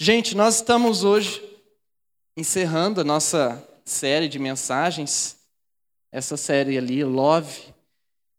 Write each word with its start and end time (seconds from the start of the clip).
Gente, 0.00 0.36
nós 0.36 0.54
estamos 0.54 1.02
hoje 1.02 1.42
encerrando 2.36 3.00
a 3.00 3.04
nossa 3.04 3.60
série 3.84 4.28
de 4.28 4.38
mensagens, 4.38 5.36
essa 6.12 6.36
série 6.36 6.78
ali, 6.78 7.02
Love. 7.02 7.74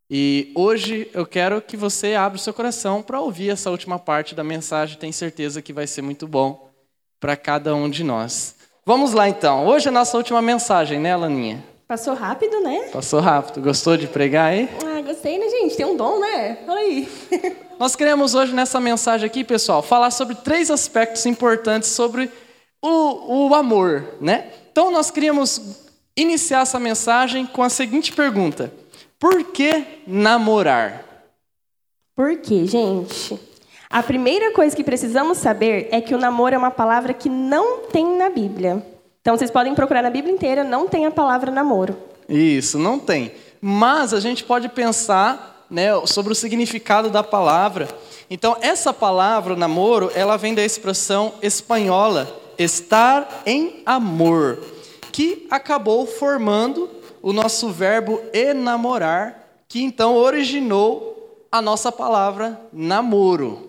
E 0.10 0.54
hoje 0.56 1.12
eu 1.14 1.26
quero 1.26 1.62
que 1.62 1.76
você 1.76 2.16
abra 2.16 2.38
o 2.38 2.42
seu 2.42 2.54
coração 2.54 3.02
para 3.02 3.20
ouvir 3.20 3.50
essa 3.50 3.70
última 3.70 4.00
parte 4.00 4.34
da 4.34 4.42
mensagem. 4.42 4.98
Tenho 4.98 5.12
certeza 5.12 5.62
que 5.62 5.74
vai 5.74 5.86
ser 5.86 6.02
muito 6.02 6.26
bom 6.30 6.72
para 7.20 7.36
cada 7.36 7.76
um 7.76 7.90
de 7.90 8.06
nós. 8.06 8.56
Vamos 8.86 9.12
lá 9.12 9.28
então. 9.28 9.68
Hoje 9.68 9.88
é 9.88 9.90
a 9.90 9.94
nossa 9.94 10.16
última 10.16 10.42
mensagem, 10.42 10.98
né, 10.98 11.14
Laninha? 11.14 11.62
Passou 11.86 12.14
rápido, 12.14 12.62
né? 12.62 12.88
Passou 12.94 13.20
rápido. 13.20 13.62
Gostou 13.62 13.98
de 13.98 14.08
pregar 14.08 14.54
aí? 14.54 14.70
Gostei, 15.10 15.40
né, 15.40 15.50
gente? 15.50 15.76
Tem 15.76 15.88
um 15.88 15.98
dom, 15.98 16.20
né? 16.20 16.60
Olha 16.68 16.82
aí. 16.82 17.10
Nós 17.80 17.96
queremos 17.96 18.36
hoje, 18.36 18.54
nessa 18.54 18.80
mensagem 18.80 19.26
aqui, 19.26 19.44
pessoal, 19.44 19.82
falar 19.82 20.12
sobre 20.12 20.36
três 20.36 20.70
aspectos 20.70 21.26
importantes 21.26 21.90
sobre 21.90 22.30
o, 22.80 23.48
o 23.48 23.56
amor, 23.56 24.06
né? 24.22 24.52
Então, 24.72 24.92
nós 24.92 25.10
queríamos 25.10 25.80
iniciar 26.16 26.62
essa 26.62 26.80
mensagem 26.80 27.48
com 27.48 27.64
a 27.64 27.70
seguinte 27.70 28.14
pergunta: 28.14 28.72
Por 29.18 29.46
que 29.46 29.84
namorar? 30.06 31.04
Por 32.16 32.38
quê, 32.38 32.68
gente? 32.68 33.40
A 33.90 34.04
primeira 34.04 34.54
coisa 34.54 34.76
que 34.76 34.84
precisamos 34.84 35.40
saber 35.40 35.90
é 35.92 36.00
que 36.00 36.14
o 36.14 36.20
namoro 36.20 36.54
é 36.54 36.58
uma 36.58 36.70
palavra 36.70 37.16
que 37.16 37.30
não 37.30 37.80
tem 37.88 38.16
na 38.16 38.30
Bíblia. 38.30 38.86
Então, 39.22 39.36
vocês 39.36 39.50
podem 39.50 39.74
procurar 39.74 40.04
na 40.04 40.12
Bíblia 40.12 40.36
inteira, 40.36 40.64
não 40.64 40.88
tem 40.88 41.08
a 41.08 41.12
palavra 41.12 41.50
namoro. 41.50 41.98
Isso, 42.30 42.78
não 42.78 43.00
tem. 43.00 43.32
Mas 43.62 44.14
a 44.14 44.20
gente 44.20 44.44
pode 44.44 44.70
pensar 44.70 45.66
né, 45.70 45.90
sobre 46.06 46.32
o 46.32 46.36
significado 46.36 47.10
da 47.10 47.24
palavra. 47.24 47.88
Então, 48.30 48.58
essa 48.62 48.94
palavra, 48.94 49.56
namoro, 49.56 50.12
ela 50.16 50.38
vem 50.38 50.54
da 50.56 50.64
expressão 50.64 51.34
espanhola, 51.42 52.28
estar 52.58 53.44
em 53.46 53.82
amor, 53.86 54.60
que 55.12 55.48
acabou 55.50 56.06
formando 56.06 56.90
o 57.22 57.34
nosso 57.34 57.70
verbo 57.70 58.22
enamorar, 58.34 59.64
que 59.68 59.84
então 59.84 60.16
originou 60.16 61.46
a 61.52 61.62
nossa 61.62 61.92
palavra 61.92 62.60
namoro. 62.72 63.68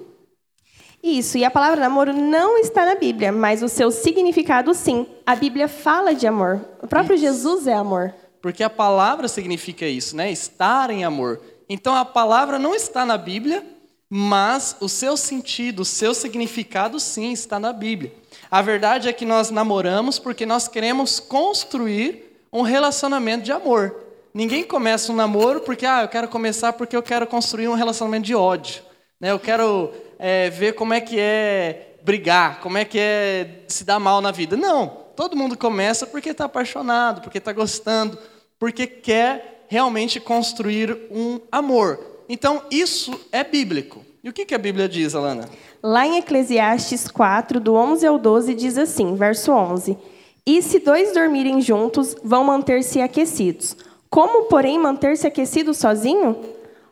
Isso, 1.02 1.38
e 1.38 1.44
a 1.44 1.50
palavra 1.50 1.80
namoro 1.80 2.12
não 2.12 2.58
está 2.58 2.84
na 2.84 2.94
Bíblia, 2.94 3.32
mas 3.32 3.62
o 3.62 3.68
seu 3.68 3.90
significado 3.90 4.74
sim. 4.74 5.06
A 5.24 5.34
Bíblia 5.34 5.66
fala 5.66 6.14
de 6.14 6.26
amor. 6.26 6.60
O 6.82 6.86
próprio 6.86 7.14
isso. 7.14 7.24
Jesus 7.24 7.66
é 7.66 7.72
amor. 7.72 8.14
Porque 8.40 8.62
a 8.62 8.70
palavra 8.70 9.28
significa 9.28 9.86
isso, 9.86 10.16
né? 10.16 10.30
Estar 10.30 10.90
em 10.90 11.04
amor. 11.04 11.40
Então 11.68 11.94
a 11.94 12.04
palavra 12.04 12.58
não 12.58 12.74
está 12.74 13.04
na 13.04 13.16
Bíblia, 13.16 13.64
mas 14.08 14.76
o 14.80 14.88
seu 14.88 15.16
sentido, 15.16 15.80
o 15.80 15.84
seu 15.84 16.12
significado 16.14 16.98
sim 16.98 17.32
está 17.32 17.60
na 17.60 17.72
Bíblia. 17.72 18.12
A 18.50 18.60
verdade 18.60 19.08
é 19.08 19.12
que 19.12 19.24
nós 19.24 19.50
namoramos 19.50 20.18
porque 20.18 20.44
nós 20.44 20.66
queremos 20.66 21.20
construir 21.20 22.44
um 22.52 22.62
relacionamento 22.62 23.44
de 23.44 23.52
amor. 23.52 23.94
Ninguém 24.34 24.64
começa 24.64 25.12
um 25.12 25.16
namoro 25.16 25.60
porque, 25.60 25.86
ah, 25.86 26.02
eu 26.02 26.08
quero 26.08 26.28
começar 26.28 26.72
porque 26.72 26.96
eu 26.96 27.02
quero 27.02 27.26
construir 27.26 27.68
um 27.68 27.74
relacionamento 27.74 28.26
de 28.26 28.34
ódio. 28.34 28.82
Né? 29.20 29.30
Eu 29.30 29.38
quero 29.38 29.92
é, 30.18 30.50
ver 30.50 30.74
como 30.74 30.94
é 30.94 31.00
que 31.00 31.18
é 31.18 31.96
brigar, 32.02 32.60
como 32.60 32.78
é 32.78 32.84
que 32.84 32.98
é 32.98 33.62
se 33.68 33.84
dar 33.84 34.00
mal 34.00 34.20
na 34.20 34.30
vida. 34.30 34.56
Não, 34.56 34.99
todo 35.20 35.36
mundo 35.36 35.54
começa 35.54 36.06
porque 36.06 36.30
está 36.30 36.46
apaixonado, 36.46 37.20
porque 37.20 37.36
está 37.36 37.52
gostando, 37.52 38.16
porque 38.58 38.86
quer 38.86 39.66
realmente 39.68 40.18
construir 40.18 40.96
um 41.10 41.38
amor. 41.52 42.00
Então, 42.26 42.62
isso 42.70 43.20
é 43.30 43.44
bíblico. 43.44 44.02
E 44.24 44.30
o 44.30 44.32
que 44.32 44.54
a 44.54 44.58
Bíblia 44.58 44.88
diz, 44.88 45.14
Alana? 45.14 45.46
Lá 45.82 46.06
em 46.06 46.16
Eclesiastes 46.16 47.06
4, 47.06 47.60
do 47.60 47.74
11 47.74 48.06
ao 48.06 48.18
12, 48.18 48.54
diz 48.54 48.78
assim, 48.78 49.14
verso 49.14 49.52
11: 49.52 49.98
E 50.46 50.62
se 50.62 50.78
dois 50.78 51.12
dormirem 51.12 51.60
juntos, 51.60 52.16
vão 52.24 52.42
manter-se 52.42 53.02
aquecidos. 53.02 53.76
Como, 54.08 54.44
porém, 54.44 54.78
manter-se 54.78 55.26
aquecido 55.26 55.74
sozinho? 55.74 56.34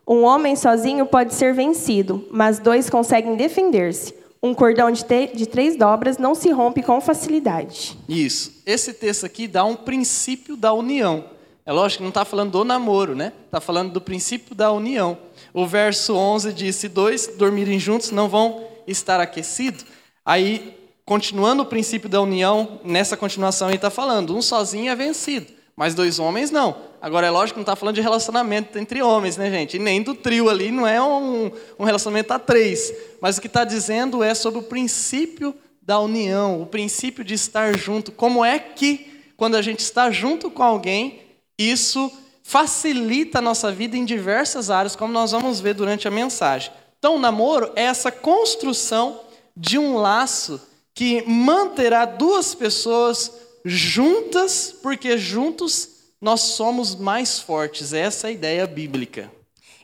Um 0.06 0.24
homem 0.24 0.54
sozinho 0.54 1.06
pode 1.06 1.32
ser 1.32 1.54
vencido, 1.54 2.28
mas 2.30 2.58
dois 2.58 2.90
conseguem 2.90 3.36
defender-se. 3.36 4.17
Um 4.42 4.54
cordão 4.54 4.90
de, 4.90 5.04
de, 5.34 5.46
três 5.46 5.76
dobras 5.76 6.16
não 6.16 6.34
se 6.34 6.50
rompe 6.50 6.82
com 6.82 7.00
facilidade. 7.00 7.98
Isso. 8.08 8.62
Esse 8.64 8.92
texto 8.92 9.26
aqui 9.26 9.48
dá 9.48 9.64
um 9.64 9.74
princípio 9.74 10.56
da 10.56 10.72
união. 10.72 11.24
É 11.66 11.72
lógico 11.72 11.98
que 11.98 12.02
não 12.04 12.10
está 12.10 12.24
falando 12.24 12.52
do 12.52 12.64
namoro, 12.64 13.14
né? 13.14 13.32
Está 13.44 13.60
falando 13.60 13.92
do 13.92 14.00
princípio 14.00 14.54
da 14.54 14.72
união. 14.72 15.18
O 15.52 15.66
verso 15.66 16.14
11 16.14 16.52
diz: 16.52 16.76
Se 16.76 16.88
dois 16.88 17.26
dormirem 17.36 17.78
juntos, 17.78 18.10
não 18.10 18.28
vão 18.28 18.64
estar 18.86 19.20
aquecidos. 19.20 19.84
Aí, 20.24 20.74
continuando 21.04 21.62
o 21.62 21.66
princípio 21.66 22.08
da 22.08 22.20
união, 22.20 22.80
nessa 22.84 23.16
continuação 23.16 23.68
ele 23.68 23.76
está 23.76 23.90
falando: 23.90 24.36
um 24.36 24.40
sozinho 24.40 24.90
é 24.90 24.96
vencido, 24.96 25.46
mas 25.76 25.94
dois 25.94 26.18
homens 26.18 26.50
não. 26.50 26.87
Agora, 27.00 27.26
é 27.28 27.30
lógico 27.30 27.54
que 27.54 27.58
não 27.60 27.62
está 27.62 27.76
falando 27.76 27.94
de 27.94 28.00
relacionamento 28.00 28.76
entre 28.78 29.00
homens, 29.02 29.36
né, 29.36 29.48
gente? 29.50 29.76
E 29.76 29.78
nem 29.78 30.02
do 30.02 30.14
trio 30.14 30.48
ali, 30.48 30.70
não 30.72 30.86
é 30.86 31.00
um, 31.00 31.50
um 31.78 31.84
relacionamento 31.84 32.32
a 32.32 32.38
três. 32.38 32.92
Mas 33.20 33.38
o 33.38 33.40
que 33.40 33.46
está 33.46 33.64
dizendo 33.64 34.22
é 34.22 34.34
sobre 34.34 34.58
o 34.58 34.64
princípio 34.64 35.54
da 35.80 36.00
união, 36.00 36.60
o 36.60 36.66
princípio 36.66 37.22
de 37.22 37.34
estar 37.34 37.76
junto. 37.78 38.10
Como 38.10 38.44
é 38.44 38.58
que, 38.58 39.22
quando 39.36 39.56
a 39.56 39.62
gente 39.62 39.80
está 39.80 40.10
junto 40.10 40.50
com 40.50 40.62
alguém, 40.62 41.20
isso 41.56 42.10
facilita 42.42 43.38
a 43.38 43.42
nossa 43.42 43.70
vida 43.70 43.96
em 43.96 44.04
diversas 44.04 44.70
áreas, 44.70 44.96
como 44.96 45.12
nós 45.12 45.32
vamos 45.32 45.60
ver 45.60 45.74
durante 45.74 46.08
a 46.08 46.10
mensagem. 46.10 46.72
Então, 46.98 47.16
o 47.16 47.18
namoro 47.20 47.70
é 47.76 47.84
essa 47.84 48.10
construção 48.10 49.20
de 49.56 49.78
um 49.78 49.96
laço 49.98 50.60
que 50.94 51.22
manterá 51.28 52.04
duas 52.04 52.56
pessoas 52.56 53.32
juntas, 53.64 54.74
porque 54.82 55.16
juntos 55.16 55.97
nós 56.20 56.40
somos 56.40 56.94
mais 56.94 57.38
fortes. 57.38 57.92
Essa 57.92 58.26
é 58.26 58.30
a 58.30 58.32
ideia 58.32 58.66
bíblica. 58.66 59.30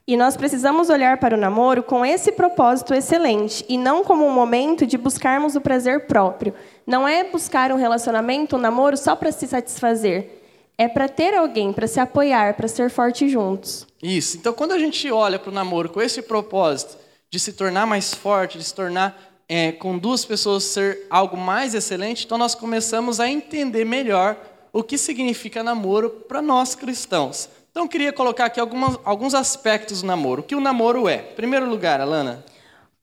E 0.06 0.16
nós 0.16 0.36
precisamos 0.36 0.90
olhar 0.90 1.18
para 1.18 1.34
o 1.34 1.40
namoro 1.40 1.82
com 1.82 2.04
esse 2.04 2.32
propósito 2.32 2.92
excelente 2.92 3.64
e 3.68 3.78
não 3.78 4.04
como 4.04 4.26
um 4.26 4.32
momento 4.32 4.86
de 4.86 4.98
buscarmos 4.98 5.56
o 5.56 5.60
prazer 5.60 6.06
próprio. 6.06 6.54
Não 6.86 7.08
é 7.08 7.24
buscar 7.24 7.72
um 7.72 7.76
relacionamento, 7.76 8.56
um 8.56 8.58
namoro 8.58 8.96
só 8.96 9.16
para 9.16 9.32
se 9.32 9.46
satisfazer 9.46 10.42
é 10.76 10.88
para 10.88 11.08
ter 11.08 11.34
alguém, 11.34 11.72
para 11.72 11.86
se 11.86 12.00
apoiar, 12.00 12.54
para 12.54 12.68
ser 12.68 12.90
forte 12.90 13.28
juntos. 13.28 13.86
Isso. 14.02 14.36
Então, 14.36 14.52
quando 14.52 14.72
a 14.72 14.78
gente 14.78 15.10
olha 15.10 15.38
para 15.38 15.50
o 15.50 15.54
namoro 15.54 15.88
com 15.88 16.02
esse 16.02 16.20
propósito 16.20 16.98
de 17.30 17.38
se 17.38 17.52
tornar 17.52 17.86
mais 17.86 18.12
forte, 18.12 18.58
de 18.58 18.64
se 18.64 18.74
tornar 18.74 19.16
é, 19.48 19.72
com 19.72 19.98
duas 19.98 20.24
pessoas 20.24 20.64
ser 20.64 21.06
algo 21.08 21.36
mais 21.36 21.74
excelente, 21.74 22.24
então 22.24 22.38
nós 22.38 22.54
começamos 22.54 23.20
a 23.20 23.28
entender 23.28 23.84
melhor 23.84 24.36
o 24.74 24.82
que 24.82 24.98
significa 24.98 25.62
namoro 25.62 26.10
para 26.10 26.42
nós 26.42 26.74
cristãos. 26.74 27.48
Então, 27.70 27.84
eu 27.84 27.88
queria 27.88 28.12
colocar 28.12 28.44
aqui 28.44 28.60
algumas, 28.60 28.98
alguns 29.04 29.32
aspectos 29.34 30.02
do 30.02 30.06
namoro. 30.06 30.42
O 30.42 30.44
que 30.44 30.54
o 30.54 30.60
namoro 30.60 31.08
é? 31.08 31.30
Em 31.32 31.34
primeiro 31.34 31.66
lugar, 31.66 32.00
Alana 32.00 32.44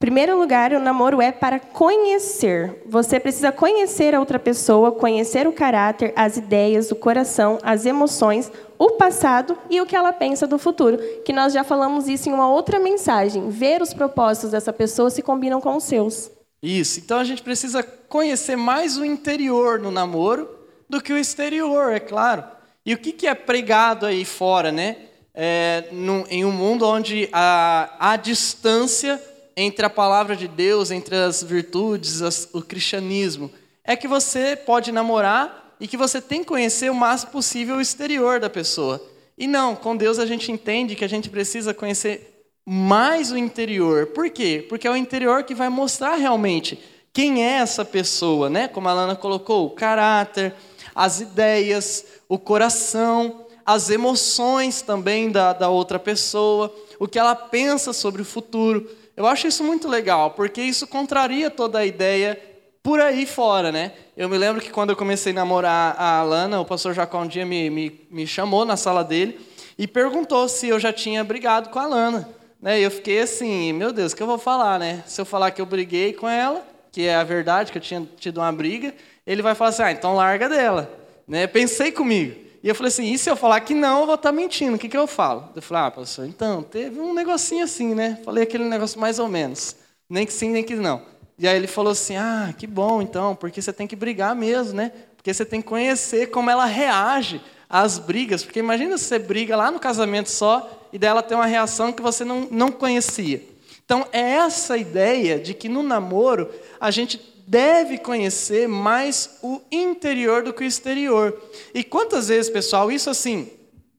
primeiro 0.02 0.36
lugar, 0.36 0.72
o 0.72 0.80
namoro 0.80 1.22
é 1.22 1.30
para 1.30 1.60
conhecer. 1.60 2.82
Você 2.86 3.20
precisa 3.20 3.52
conhecer 3.52 4.16
a 4.16 4.18
outra 4.18 4.36
pessoa, 4.36 4.90
conhecer 4.90 5.46
o 5.46 5.52
caráter, 5.52 6.12
as 6.16 6.36
ideias, 6.36 6.90
o 6.90 6.96
coração, 6.96 7.56
as 7.62 7.86
emoções, 7.86 8.50
o 8.76 8.90
passado 8.96 9.56
e 9.70 9.80
o 9.80 9.86
que 9.86 9.94
ela 9.94 10.12
pensa 10.12 10.44
do 10.44 10.58
futuro. 10.58 10.98
Que 11.24 11.32
nós 11.32 11.52
já 11.52 11.62
falamos 11.62 12.08
isso 12.08 12.28
em 12.28 12.32
uma 12.32 12.48
outra 12.48 12.80
mensagem. 12.80 13.48
Ver 13.48 13.80
os 13.80 13.94
propósitos 13.94 14.50
dessa 14.50 14.72
pessoa 14.72 15.08
se 15.08 15.22
combinam 15.22 15.60
com 15.60 15.76
os 15.76 15.84
seus. 15.84 16.32
Isso. 16.60 16.98
Então 16.98 17.20
a 17.20 17.24
gente 17.24 17.40
precisa 17.40 17.84
conhecer 17.84 18.56
mais 18.56 18.98
o 18.98 19.04
interior 19.04 19.78
no 19.78 19.92
namoro 19.92 20.61
do 20.92 21.00
que 21.00 21.10
o 21.10 21.16
exterior, 21.16 21.90
é 21.90 21.98
claro. 21.98 22.44
E 22.84 22.92
o 22.92 22.98
que, 22.98 23.26
é 23.26 23.34
pregado 23.34 24.04
aí 24.04 24.26
fora, 24.26 24.70
né? 24.70 24.98
É, 25.34 25.84
em 26.28 26.44
um 26.44 26.52
mundo 26.52 26.86
onde 26.86 27.30
a, 27.32 28.12
a 28.12 28.16
distância 28.16 29.18
entre 29.56 29.86
a 29.86 29.88
palavra 29.88 30.36
de 30.36 30.46
Deus, 30.46 30.90
entre 30.90 31.16
as 31.16 31.42
virtudes, 31.42 32.20
as, 32.20 32.46
o 32.52 32.60
cristianismo, 32.60 33.50
é 33.82 33.96
que 33.96 34.06
você 34.06 34.54
pode 34.54 34.92
namorar 34.92 35.74
e 35.80 35.88
que 35.88 35.96
você 35.96 36.20
tem 36.20 36.40
que 36.40 36.48
conhecer 36.48 36.90
o 36.90 36.94
máximo 36.94 37.32
possível 37.32 37.76
o 37.76 37.80
exterior 37.80 38.38
da 38.38 38.50
pessoa. 38.50 39.02
E 39.38 39.46
não, 39.46 39.74
com 39.74 39.96
Deus 39.96 40.18
a 40.18 40.26
gente 40.26 40.52
entende 40.52 40.94
que 40.94 41.06
a 41.06 41.08
gente 41.08 41.30
precisa 41.30 41.72
conhecer 41.72 42.44
mais 42.66 43.32
o 43.32 43.38
interior. 43.38 44.08
Por 44.08 44.28
quê? 44.28 44.66
Porque 44.68 44.86
é 44.86 44.90
o 44.90 44.96
interior 44.96 45.42
que 45.44 45.54
vai 45.54 45.70
mostrar 45.70 46.16
realmente 46.16 46.78
quem 47.14 47.42
é 47.42 47.52
essa 47.52 47.82
pessoa, 47.82 48.50
né? 48.50 48.68
Como 48.68 48.88
a 48.88 48.92
Lana 48.92 49.16
colocou, 49.16 49.66
o 49.66 49.70
caráter, 49.70 50.54
as 50.94 51.20
ideias, 51.20 52.04
o 52.28 52.38
coração, 52.38 53.46
as 53.64 53.90
emoções 53.90 54.82
também 54.82 55.30
da, 55.30 55.52
da 55.52 55.68
outra 55.68 55.98
pessoa, 55.98 56.74
o 56.98 57.06
que 57.06 57.18
ela 57.18 57.34
pensa 57.34 57.92
sobre 57.92 58.22
o 58.22 58.24
futuro. 58.24 58.90
Eu 59.16 59.26
acho 59.26 59.46
isso 59.46 59.62
muito 59.62 59.88
legal, 59.88 60.30
porque 60.32 60.62
isso 60.62 60.86
contraria 60.86 61.50
toda 61.50 61.78
a 61.78 61.86
ideia 61.86 62.40
por 62.82 63.00
aí 63.00 63.26
fora, 63.26 63.70
né? 63.70 63.92
Eu 64.16 64.28
me 64.28 64.36
lembro 64.36 64.60
que 64.60 64.70
quando 64.70 64.90
eu 64.90 64.96
comecei 64.96 65.32
a 65.32 65.36
namorar 65.36 65.94
a 65.96 66.18
Alana, 66.18 66.60
o 66.60 66.64
pastor 66.64 66.92
Jacó 66.94 67.22
um 67.22 67.26
dia 67.26 67.46
me, 67.46 67.70
me, 67.70 68.00
me 68.10 68.26
chamou 68.26 68.64
na 68.64 68.76
sala 68.76 69.04
dele 69.04 69.38
e 69.78 69.86
perguntou 69.86 70.48
se 70.48 70.68
eu 70.68 70.80
já 70.80 70.92
tinha 70.92 71.22
brigado 71.22 71.68
com 71.68 71.78
a 71.78 71.84
Alana. 71.84 72.28
Né? 72.60 72.80
E 72.80 72.82
eu 72.82 72.90
fiquei 72.90 73.20
assim, 73.20 73.72
meu 73.72 73.92
Deus, 73.92 74.12
o 74.12 74.16
que 74.16 74.22
eu 74.22 74.26
vou 74.26 74.38
falar, 74.38 74.78
né? 74.78 75.02
Se 75.06 75.20
eu 75.20 75.24
falar 75.24 75.50
que 75.50 75.60
eu 75.60 75.66
briguei 75.66 76.12
com 76.12 76.28
ela, 76.28 76.64
que 76.90 77.06
é 77.06 77.14
a 77.14 77.24
verdade, 77.24 77.72
que 77.72 77.78
eu 77.78 77.82
tinha 77.82 78.06
tido 78.16 78.38
uma 78.38 78.52
briga, 78.52 78.94
ele 79.26 79.42
vai 79.42 79.54
falar 79.54 79.70
assim: 79.70 79.82
ah, 79.82 79.92
então 79.92 80.14
larga 80.14 80.48
dela. 80.48 80.90
Né? 81.26 81.46
Pensei 81.46 81.92
comigo. 81.92 82.36
E 82.62 82.68
eu 82.68 82.74
falei 82.74 82.88
assim: 82.88 83.12
e 83.12 83.18
se 83.18 83.30
eu 83.30 83.36
falar 83.36 83.60
que 83.60 83.74
não, 83.74 84.00
eu 84.00 84.06
vou 84.06 84.14
estar 84.14 84.30
tá 84.30 84.34
mentindo, 84.34 84.76
o 84.76 84.78
que, 84.78 84.88
que 84.88 84.96
eu 84.96 85.06
falo? 85.06 85.48
Eu 85.54 85.62
falei: 85.62 85.84
ah, 85.84 85.90
professor, 85.90 86.26
então, 86.26 86.62
teve 86.62 87.00
um 87.00 87.12
negocinho 87.12 87.64
assim, 87.64 87.94
né? 87.94 88.18
Falei 88.24 88.44
aquele 88.44 88.64
negócio 88.64 89.00
mais 89.00 89.18
ou 89.18 89.28
menos. 89.28 89.76
Nem 90.08 90.26
que 90.26 90.32
sim, 90.32 90.50
nem 90.50 90.62
que 90.62 90.74
não. 90.74 91.02
E 91.38 91.48
aí 91.48 91.56
ele 91.56 91.66
falou 91.66 91.92
assim: 91.92 92.16
ah, 92.16 92.54
que 92.56 92.66
bom 92.66 93.02
então, 93.02 93.34
porque 93.34 93.60
você 93.60 93.72
tem 93.72 93.86
que 93.86 93.96
brigar 93.96 94.34
mesmo, 94.34 94.74
né? 94.74 94.92
Porque 95.16 95.32
você 95.32 95.44
tem 95.44 95.60
que 95.60 95.68
conhecer 95.68 96.30
como 96.30 96.50
ela 96.50 96.66
reage 96.66 97.40
às 97.68 97.98
brigas. 97.98 98.44
Porque 98.44 98.58
imagina 98.58 98.98
se 98.98 99.04
você 99.04 99.18
briga 99.18 99.56
lá 99.56 99.70
no 99.70 99.78
casamento 99.78 100.30
só 100.30 100.88
e 100.92 100.98
dela 100.98 101.22
tem 101.22 101.36
uma 101.36 101.46
reação 101.46 101.92
que 101.92 102.02
você 102.02 102.24
não, 102.24 102.48
não 102.50 102.70
conhecia. 102.70 103.42
Então, 103.84 104.06
é 104.12 104.20
essa 104.20 104.76
ideia 104.76 105.38
de 105.38 105.54
que 105.54 105.68
no 105.68 105.82
namoro 105.82 106.50
a 106.80 106.90
gente 106.90 107.18
deve 107.46 107.98
conhecer 107.98 108.68
mais 108.68 109.38
o 109.42 109.60
interior 109.70 110.42
do 110.42 110.52
que 110.52 110.62
o 110.62 110.66
exterior. 110.66 111.40
E 111.74 111.82
quantas 111.82 112.28
vezes, 112.28 112.50
pessoal, 112.50 112.90
isso 112.90 113.10
assim, 113.10 113.50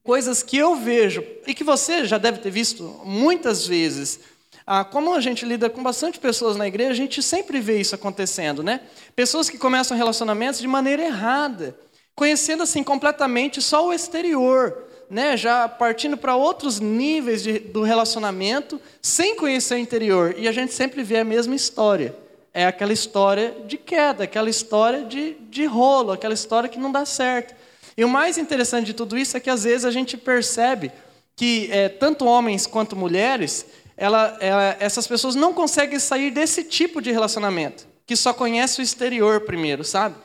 coisas 0.04 0.44
que 0.44 0.58
eu 0.58 0.76
vejo 0.76 1.24
e 1.48 1.54
que 1.54 1.64
você 1.64 2.06
já 2.06 2.18
deve 2.18 2.40
ter 2.40 2.50
visto 2.52 2.84
muitas 3.06 3.66
vezes. 3.66 4.20
Ah, 4.66 4.84
como 4.84 5.14
a 5.14 5.20
gente 5.20 5.46
lida 5.46 5.70
com 5.70 5.84
bastante 5.84 6.20
pessoas 6.20 6.56
na 6.56 6.68
igreja, 6.68 6.92
a 6.92 6.96
gente 6.96 7.22
sempre 7.22 7.60
vê 7.60 7.80
isso 7.80 7.96
acontecendo, 7.96 8.64
né? 8.64 8.82
Pessoas 9.16 9.50
que 9.50 9.58
começam 9.58 9.96
relacionamentos 9.96 10.60
de 10.60 10.68
maneira 10.68 11.04
errada, 11.04 11.78
conhecendo 12.16 12.64
assim 12.64 12.84
completamente 12.84 13.62
só 13.62 13.88
o 13.88 13.94
exterior, 13.94 14.86
né, 15.10 15.36
já 15.36 15.68
partindo 15.68 16.16
para 16.16 16.36
outros 16.36 16.80
níveis 16.80 17.44
de, 17.44 17.60
do 17.60 17.84
relacionamento, 17.84 18.80
sem 19.02 19.36
conhecer 19.36 19.76
o 19.76 19.78
interior. 19.78 20.34
E 20.38 20.48
a 20.48 20.52
gente 20.52 20.74
sempre 20.74 21.04
vê 21.04 21.18
a 21.18 21.26
mesma 21.26 21.56
história. 21.56 22.16
É 22.54 22.66
aquela 22.66 22.94
história 22.94 23.56
de 23.66 23.78
queda, 23.78 24.26
aquela 24.26 24.50
história 24.50 25.04
de, 25.04 25.34
de 25.50 25.66
rolo, 25.66 26.12
aquela 26.12 26.34
história 26.34 26.70
que 26.70 26.78
não 26.78 26.92
dá 26.92 27.06
certo. 27.06 27.56
E 27.98 28.04
o 28.06 28.10
mais 28.10 28.38
interessante 28.38 28.86
de 28.86 28.94
tudo 28.94 29.18
isso 29.18 29.36
é 29.36 29.40
que 29.40 29.50
às 29.50 29.64
vezes 29.64 29.86
a 29.86 29.92
gente 29.92 30.18
percebe 30.18 30.92
que 31.36 31.70
é, 31.72 31.90
tanto 31.90 32.26
homens 32.26 32.68
quanto 32.68 32.96
mulheres, 32.96 33.66
ela, 33.98 34.38
ela, 34.40 34.78
essas 34.80 35.08
pessoas 35.08 35.36
não 35.36 35.54
conseguem 35.54 36.00
sair 36.00 36.32
desse 36.32 36.64
tipo 36.64 37.02
de 37.02 37.12
relacionamento, 37.12 37.88
que 38.06 38.16
só 38.16 38.34
conhece 38.34 38.82
o 38.82 38.84
exterior 38.84 39.42
primeiro, 39.42 39.84
sabe? 39.84 40.16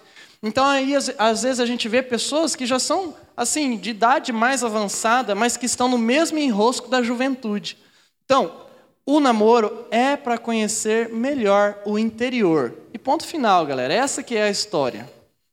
Então 0.42 0.64
aí 0.64 0.94
às, 0.94 1.10
às 1.18 1.42
vezes 1.42 1.60
a 1.60 1.66
gente 1.66 1.88
vê 1.88 2.02
pessoas 2.02 2.54
que 2.54 2.66
já 2.66 2.78
são 2.78 3.14
assim 3.36 3.76
de 3.76 3.90
idade 3.90 4.32
mais 4.32 4.62
avançada, 4.64 5.34
mas 5.34 5.56
que 5.56 5.66
estão 5.66 5.88
no 5.88 5.98
mesmo 5.98 6.38
enrosco 6.38 6.88
da 6.88 7.02
juventude. 7.02 7.78
Então, 8.24 8.67
o 9.10 9.20
namoro 9.20 9.86
é 9.90 10.18
para 10.18 10.36
conhecer 10.36 11.08
melhor 11.08 11.78
o 11.86 11.98
interior. 11.98 12.74
E 12.92 12.98
ponto 12.98 13.26
final, 13.26 13.64
galera. 13.64 13.94
Essa 13.94 14.22
que 14.22 14.36
é 14.36 14.42
a 14.42 14.50
história. 14.50 15.08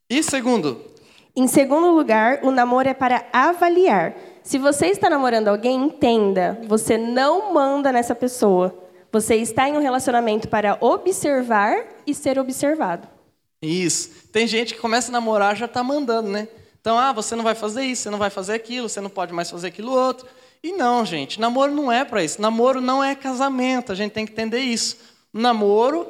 E 0.09 0.21
segundo? 0.21 0.81
Em 1.33 1.47
segundo 1.47 1.89
lugar, 1.95 2.41
o 2.43 2.51
namoro 2.51 2.89
é 2.89 2.93
para 2.93 3.25
avaliar. 3.31 4.13
Se 4.43 4.57
você 4.57 4.87
está 4.87 5.09
namorando 5.09 5.47
alguém, 5.47 5.85
entenda, 5.85 6.59
você 6.67 6.97
não 6.97 7.53
manda 7.53 7.93
nessa 7.93 8.13
pessoa. 8.13 8.77
Você 9.09 9.35
está 9.37 9.69
em 9.69 9.77
um 9.77 9.81
relacionamento 9.81 10.49
para 10.49 10.77
observar 10.81 11.77
e 12.05 12.13
ser 12.13 12.37
observado. 12.37 13.07
Isso. 13.61 14.27
Tem 14.33 14.45
gente 14.45 14.73
que 14.73 14.81
começa 14.81 15.09
a 15.09 15.13
namorar 15.13 15.55
já 15.55 15.65
está 15.65 15.81
mandando, 15.81 16.27
né? 16.27 16.49
Então, 16.81 16.99
ah, 16.99 17.13
você 17.13 17.37
não 17.37 17.43
vai 17.45 17.55
fazer 17.55 17.85
isso, 17.85 18.03
você 18.03 18.09
não 18.09 18.19
vai 18.19 18.29
fazer 18.29 18.51
aquilo, 18.51 18.89
você 18.89 18.99
não 18.99 19.09
pode 19.09 19.31
mais 19.31 19.49
fazer 19.49 19.67
aquilo 19.67 19.93
outro. 19.93 20.27
E 20.65 20.71
não, 20.71 21.05
gente, 21.05 21.39
namoro 21.39 21.71
não 21.71 21.91
é 21.91 22.03
para 22.03 22.23
isso. 22.23 22.41
Namoro 22.41 22.81
não 22.81 23.03
é 23.03 23.13
casamento, 23.13 23.91
a 23.91 23.95
gente 23.95 24.13
tem 24.13 24.25
que 24.25 24.31
entender 24.31 24.61
isso. 24.61 24.97
Namoro 25.31 26.07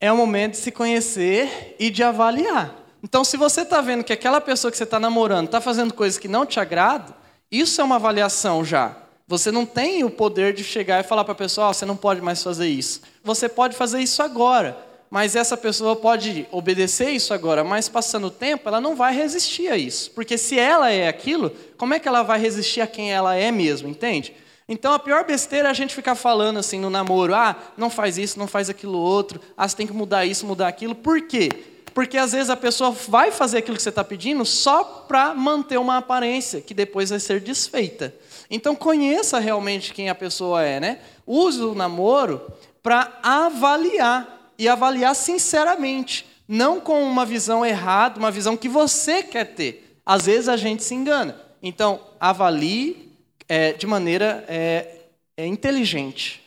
é 0.00 0.12
o 0.12 0.16
momento 0.16 0.52
de 0.52 0.58
se 0.58 0.70
conhecer 0.70 1.74
e 1.76 1.90
de 1.90 2.04
avaliar. 2.04 2.72
Então, 3.02 3.24
se 3.24 3.36
você 3.36 3.62
está 3.62 3.80
vendo 3.80 4.04
que 4.04 4.12
aquela 4.12 4.40
pessoa 4.40 4.70
que 4.70 4.76
você 4.76 4.84
está 4.84 5.00
namorando 5.00 5.46
está 5.46 5.60
fazendo 5.60 5.92
coisas 5.92 6.20
que 6.20 6.28
não 6.28 6.46
te 6.46 6.60
agradam, 6.60 7.16
isso 7.50 7.80
é 7.80 7.84
uma 7.84 7.96
avaliação 7.96 8.64
já. 8.64 8.96
Você 9.26 9.50
não 9.50 9.66
tem 9.66 10.04
o 10.04 10.10
poder 10.10 10.54
de 10.54 10.62
chegar 10.62 11.00
e 11.00 11.08
falar 11.08 11.24
para 11.24 11.32
a 11.32 11.36
pessoa: 11.36 11.68
oh, 11.68 11.74
você 11.74 11.84
não 11.84 11.96
pode 11.96 12.20
mais 12.20 12.40
fazer 12.40 12.68
isso. 12.68 13.00
Você 13.24 13.48
pode 13.48 13.74
fazer 13.74 13.98
isso 13.98 14.22
agora 14.22 14.85
mas 15.10 15.36
essa 15.36 15.56
pessoa 15.56 15.94
pode 15.94 16.46
obedecer 16.50 17.10
isso 17.10 17.32
agora, 17.32 17.62
mas 17.62 17.88
passando 17.88 18.26
o 18.26 18.30
tempo, 18.30 18.68
ela 18.68 18.80
não 18.80 18.96
vai 18.96 19.14
resistir 19.14 19.68
a 19.68 19.76
isso. 19.76 20.10
Porque 20.10 20.36
se 20.36 20.58
ela 20.58 20.90
é 20.90 21.08
aquilo, 21.08 21.52
como 21.76 21.94
é 21.94 21.98
que 21.98 22.08
ela 22.08 22.22
vai 22.22 22.40
resistir 22.40 22.80
a 22.80 22.86
quem 22.86 23.12
ela 23.12 23.34
é 23.34 23.50
mesmo, 23.50 23.88
entende? 23.88 24.34
Então 24.68 24.92
a 24.92 24.98
pior 24.98 25.24
besteira 25.24 25.68
é 25.68 25.70
a 25.70 25.74
gente 25.74 25.94
ficar 25.94 26.16
falando 26.16 26.58
assim 26.58 26.80
no 26.80 26.90
namoro: 26.90 27.34
ah, 27.34 27.56
não 27.76 27.88
faz 27.88 28.18
isso, 28.18 28.38
não 28.38 28.48
faz 28.48 28.68
aquilo 28.68 28.98
outro, 28.98 29.40
ah, 29.56 29.66
você 29.66 29.76
tem 29.76 29.86
que 29.86 29.92
mudar 29.92 30.24
isso, 30.24 30.44
mudar 30.44 30.68
aquilo. 30.68 30.94
Por 30.94 31.22
quê? 31.22 31.48
Porque 31.94 32.18
às 32.18 32.32
vezes 32.32 32.50
a 32.50 32.56
pessoa 32.56 32.90
vai 32.90 33.30
fazer 33.30 33.58
aquilo 33.58 33.76
que 33.76 33.82
você 33.82 33.88
está 33.88 34.04
pedindo 34.04 34.44
só 34.44 34.84
para 34.84 35.34
manter 35.34 35.78
uma 35.78 35.96
aparência 35.96 36.60
que 36.60 36.74
depois 36.74 37.10
vai 37.10 37.20
ser 37.20 37.40
desfeita. 37.40 38.14
Então 38.50 38.74
conheça 38.74 39.38
realmente 39.38 39.94
quem 39.94 40.10
a 40.10 40.14
pessoa 40.14 40.62
é, 40.62 40.78
né? 40.78 40.98
Use 41.26 41.62
o 41.62 41.74
namoro 41.74 42.42
para 42.82 43.18
avaliar 43.22 44.35
e 44.58 44.68
avaliar 44.68 45.14
sinceramente, 45.14 46.26
não 46.48 46.80
com 46.80 47.02
uma 47.02 47.24
visão 47.24 47.64
errada, 47.64 48.18
uma 48.18 48.30
visão 48.30 48.56
que 48.56 48.68
você 48.68 49.22
quer 49.22 49.54
ter. 49.54 50.00
Às 50.04 50.26
vezes 50.26 50.48
a 50.48 50.56
gente 50.56 50.84
se 50.84 50.94
engana. 50.94 51.40
Então, 51.62 52.00
avalie 52.20 53.12
é, 53.48 53.72
de 53.72 53.86
maneira 53.86 54.44
é, 54.48 55.00
é, 55.36 55.46
inteligente. 55.46 56.42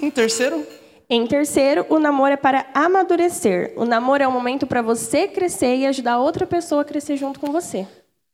Em 0.00 0.10
terceiro? 0.10 0.66
Em 1.08 1.26
terceiro, 1.26 1.86
o 1.88 1.98
namoro 1.98 2.32
é 2.32 2.36
para 2.36 2.66
amadurecer. 2.74 3.72
O 3.76 3.84
namoro 3.84 4.22
é 4.22 4.28
um 4.28 4.32
momento 4.32 4.66
para 4.66 4.82
você 4.82 5.28
crescer 5.28 5.76
e 5.76 5.86
ajudar 5.86 6.18
outra 6.18 6.46
pessoa 6.46 6.82
a 6.82 6.84
crescer 6.84 7.16
junto 7.16 7.38
com 7.38 7.52
você. 7.52 7.86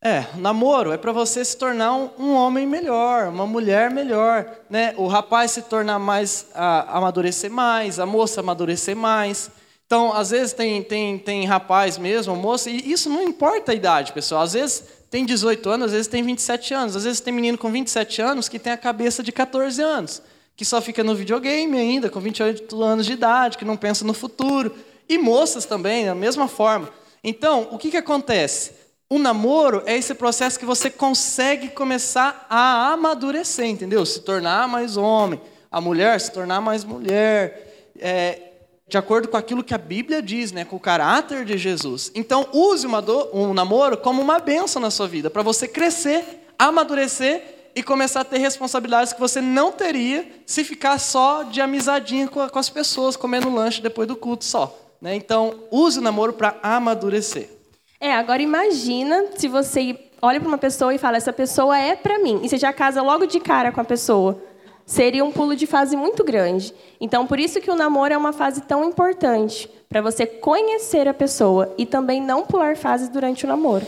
É, 0.05 0.27
namoro 0.37 0.91
é 0.91 0.97
para 0.97 1.13
você 1.13 1.45
se 1.45 1.57
tornar 1.57 1.93
um, 1.95 2.11
um, 2.19 2.35
homem 2.35 2.67
melhor, 2.67 3.29
uma 3.29 3.47
mulher 3.47 3.89
melhor, 3.89 4.45
né? 4.69 4.93
O 4.97 5.07
rapaz 5.07 5.53
se 5.53 5.63
tornar 5.63 6.01
mais, 6.01 6.47
a, 6.53 6.99
amadurecer 6.99 7.49
mais, 7.49 8.01
a 8.01 8.05
moça 8.05 8.41
amadurecer 8.41 8.97
mais. 8.97 9.49
Então, 9.87 10.13
às 10.13 10.31
vezes 10.31 10.53
tem, 10.53 10.83
tem, 10.83 11.19
tem 11.19 11.47
rapaz 11.47 11.99
mesmo, 11.99 12.35
moça, 12.35 12.69
e 12.69 12.91
isso 12.91 13.09
não 13.09 13.23
importa 13.23 13.71
a 13.71 13.75
idade, 13.77 14.13
pessoal. 14.13 14.43
Às 14.43 14.55
vezes 14.55 14.83
tem 15.09 15.25
18 15.25 15.71
anos, 15.71 15.87
às 15.87 15.93
vezes 15.93 16.09
tem 16.09 16.21
27 16.25 16.75
anos, 16.75 16.97
às 16.97 17.05
vezes 17.05 17.21
tem 17.21 17.33
menino 17.33 17.57
com 17.57 17.71
27 17.71 18.21
anos 18.23 18.49
que 18.49 18.59
tem 18.59 18.73
a 18.73 18.77
cabeça 18.77 19.23
de 19.23 19.31
14 19.31 19.81
anos, 19.81 20.21
que 20.57 20.65
só 20.65 20.81
fica 20.81 21.05
no 21.05 21.15
videogame 21.15 21.79
ainda, 21.79 22.11
com 22.11 22.19
28 22.19 22.83
anos 22.83 23.07
de 23.07 23.13
idade, 23.13 23.57
que 23.57 23.65
não 23.65 23.77
pensa 23.77 24.05
no 24.05 24.15
futuro. 24.15 24.75
E 25.09 25.17
moças 25.17 25.65
também, 25.65 26.07
da 26.07 26.15
mesma 26.15 26.49
forma. 26.49 26.89
Então, 27.23 27.69
o 27.71 27.79
que, 27.79 27.93
que 27.93 27.97
acontece? 27.97 28.82
O 29.13 29.19
namoro 29.19 29.83
é 29.85 29.95
esse 29.95 30.15
processo 30.15 30.59
que 30.59 30.65
você 30.65 30.89
consegue 30.89 31.69
começar 31.69 32.47
a 32.49 32.95
amadurecer, 32.95 33.67
entendeu? 33.67 34.07
Se 34.07 34.23
tornar 34.23 34.67
mais 34.67 34.97
homem, 34.97 35.39
a 35.71 35.83
mulher 35.83 36.19
se 36.19 36.33
tornar 36.33 36.63
mais 36.63 36.83
mulher, 36.83 37.91
é, 37.99 38.41
de 38.89 38.97
acordo 38.97 39.29
com 39.29 39.37
aquilo 39.37 39.63
que 39.63 39.75
a 39.75 39.79
Bíblia 39.79 40.23
diz, 40.23 40.51
né, 40.51 40.65
com 40.65 40.77
o 40.77 40.81
caráter 40.81 41.45
de 41.45 41.59
Jesus. 41.59 42.11
Então, 42.15 42.49
use 42.55 42.87
um 42.87 43.53
namoro 43.53 43.99
como 43.99 44.23
uma 44.23 44.39
benção 44.39 44.81
na 44.81 44.91
sua 44.91 45.07
vida, 45.07 45.29
para 45.29 45.43
você 45.43 45.69
crescer, 45.69 46.47
amadurecer 46.59 47.71
e 47.77 47.83
começar 47.83 48.23
a 48.23 48.25
ter 48.25 48.39
responsabilidades 48.39 49.13
que 49.13 49.21
você 49.21 49.43
não 49.43 49.73
teria 49.73 50.27
se 50.47 50.65
ficar 50.65 50.99
só 50.99 51.43
de 51.43 51.61
amizadinha 51.61 52.29
com, 52.29 52.49
com 52.49 52.59
as 52.59 52.71
pessoas, 52.71 53.15
comendo 53.15 53.55
lanche 53.55 53.83
depois 53.83 54.09
do 54.09 54.17
culto 54.17 54.47
só. 54.47 54.75
Né? 55.03 55.15
Então, 55.15 55.65
use 55.71 55.99
o 55.99 56.03
namoro 56.03 56.33
para 56.33 56.59
amadurecer. 56.63 57.61
É, 58.03 58.13
agora 58.17 58.43
imagina 58.43 59.27
se 59.37 59.47
você 59.47 59.97
olha 60.21 60.41
para 60.41 60.49
uma 60.49 60.59
pessoa 60.59 60.93
e 60.93 60.99
fala, 60.99 61.17
essa 61.17 61.33
pessoa 61.33 61.79
é 61.79 61.95
para 61.95 62.19
mim, 62.19 62.41
e 62.43 62.49
você 62.49 62.59
já 62.59 62.73
casa 62.73 63.01
logo 63.01 63.27
de 63.27 63.39
cara 63.39 63.71
com 63.71 63.81
a 63.81 63.85
pessoa. 63.85 64.43
Seria 64.85 65.25
um 65.25 65.31
pulo 65.31 65.55
de 65.55 65.69
fase 65.69 65.97
muito 65.97 66.25
grande. 66.25 66.75
Então, 67.01 67.29
por 67.29 67.39
isso 67.39 67.61
que 67.61 67.71
o 67.71 67.77
namoro 67.77 68.13
é 68.13 68.17
uma 68.17 68.33
fase 68.33 68.63
tão 68.63 68.85
importante, 68.85 69.71
para 69.89 70.03
você 70.03 70.27
conhecer 70.27 71.07
a 71.07 71.15
pessoa 71.15 71.73
e 71.79 71.87
também 71.87 72.21
não 72.21 72.45
pular 72.45 72.77
fases 72.77 73.09
durante 73.09 73.45
o 73.45 73.49
namoro. 73.49 73.87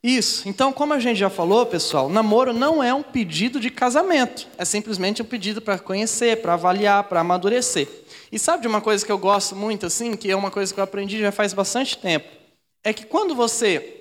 Isso. 0.00 0.48
Então, 0.48 0.72
como 0.72 0.94
a 0.94 1.00
gente 1.00 1.18
já 1.18 1.28
falou, 1.28 1.66
pessoal, 1.66 2.08
namoro 2.08 2.52
não 2.52 2.80
é 2.80 2.94
um 2.94 3.02
pedido 3.02 3.58
de 3.58 3.68
casamento. 3.68 4.46
É 4.56 4.64
simplesmente 4.64 5.22
um 5.22 5.24
pedido 5.24 5.60
para 5.60 5.76
conhecer, 5.76 6.40
para 6.40 6.54
avaliar, 6.54 7.02
para 7.02 7.18
amadurecer. 7.18 7.88
E 8.30 8.38
sabe 8.38 8.62
de 8.62 8.68
uma 8.68 8.80
coisa 8.80 9.04
que 9.04 9.10
eu 9.10 9.18
gosto 9.18 9.56
muito, 9.56 9.86
assim, 9.86 10.14
que 10.14 10.30
é 10.30 10.36
uma 10.36 10.52
coisa 10.52 10.72
que 10.72 10.78
eu 10.78 10.84
aprendi 10.84 11.18
já 11.18 11.32
faz 11.32 11.52
bastante 11.52 11.98
tempo? 11.98 12.45
É 12.86 12.92
que 12.92 13.04
quando 13.04 13.34
você 13.34 14.00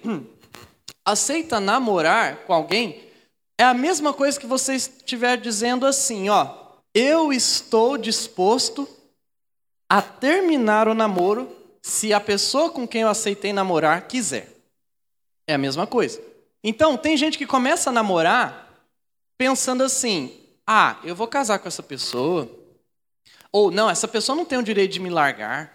aceita 1.03 1.59
namorar 1.59 2.45
com 2.45 2.53
alguém, 2.53 3.03
é 3.59 3.63
a 3.63 3.73
mesma 3.73 4.13
coisa 4.13 4.39
que 4.39 4.45
você 4.45 4.75
estiver 4.75 5.37
dizendo 5.37 5.87
assim, 5.87 6.29
ó, 6.29 6.55
eu 6.93 7.33
estou 7.33 7.97
disposto 7.97 8.87
a 9.89 10.03
terminar 10.03 10.87
o 10.87 10.93
namoro 10.93 11.51
se 11.81 12.13
a 12.13 12.19
pessoa 12.19 12.69
com 12.69 12.87
quem 12.87 13.01
eu 13.01 13.09
aceitei 13.09 13.51
namorar 13.51 14.07
quiser. 14.07 14.55
É 15.47 15.55
a 15.55 15.57
mesma 15.57 15.87
coisa. 15.87 16.21
Então, 16.63 16.95
tem 16.95 17.17
gente 17.17 17.39
que 17.39 17.47
começa 17.47 17.89
a 17.89 17.93
namorar 17.93 18.71
pensando 19.35 19.83
assim: 19.83 20.31
ah, 20.67 20.99
eu 21.03 21.15
vou 21.15 21.27
casar 21.27 21.57
com 21.57 21.67
essa 21.67 21.81
pessoa. 21.81 22.47
Ou 23.51 23.71
não, 23.71 23.89
essa 23.89 24.07
pessoa 24.07 24.35
não 24.35 24.45
tem 24.45 24.59
o 24.59 24.63
direito 24.63 24.91
de 24.91 24.99
me 24.99 25.09
largar. 25.09 25.74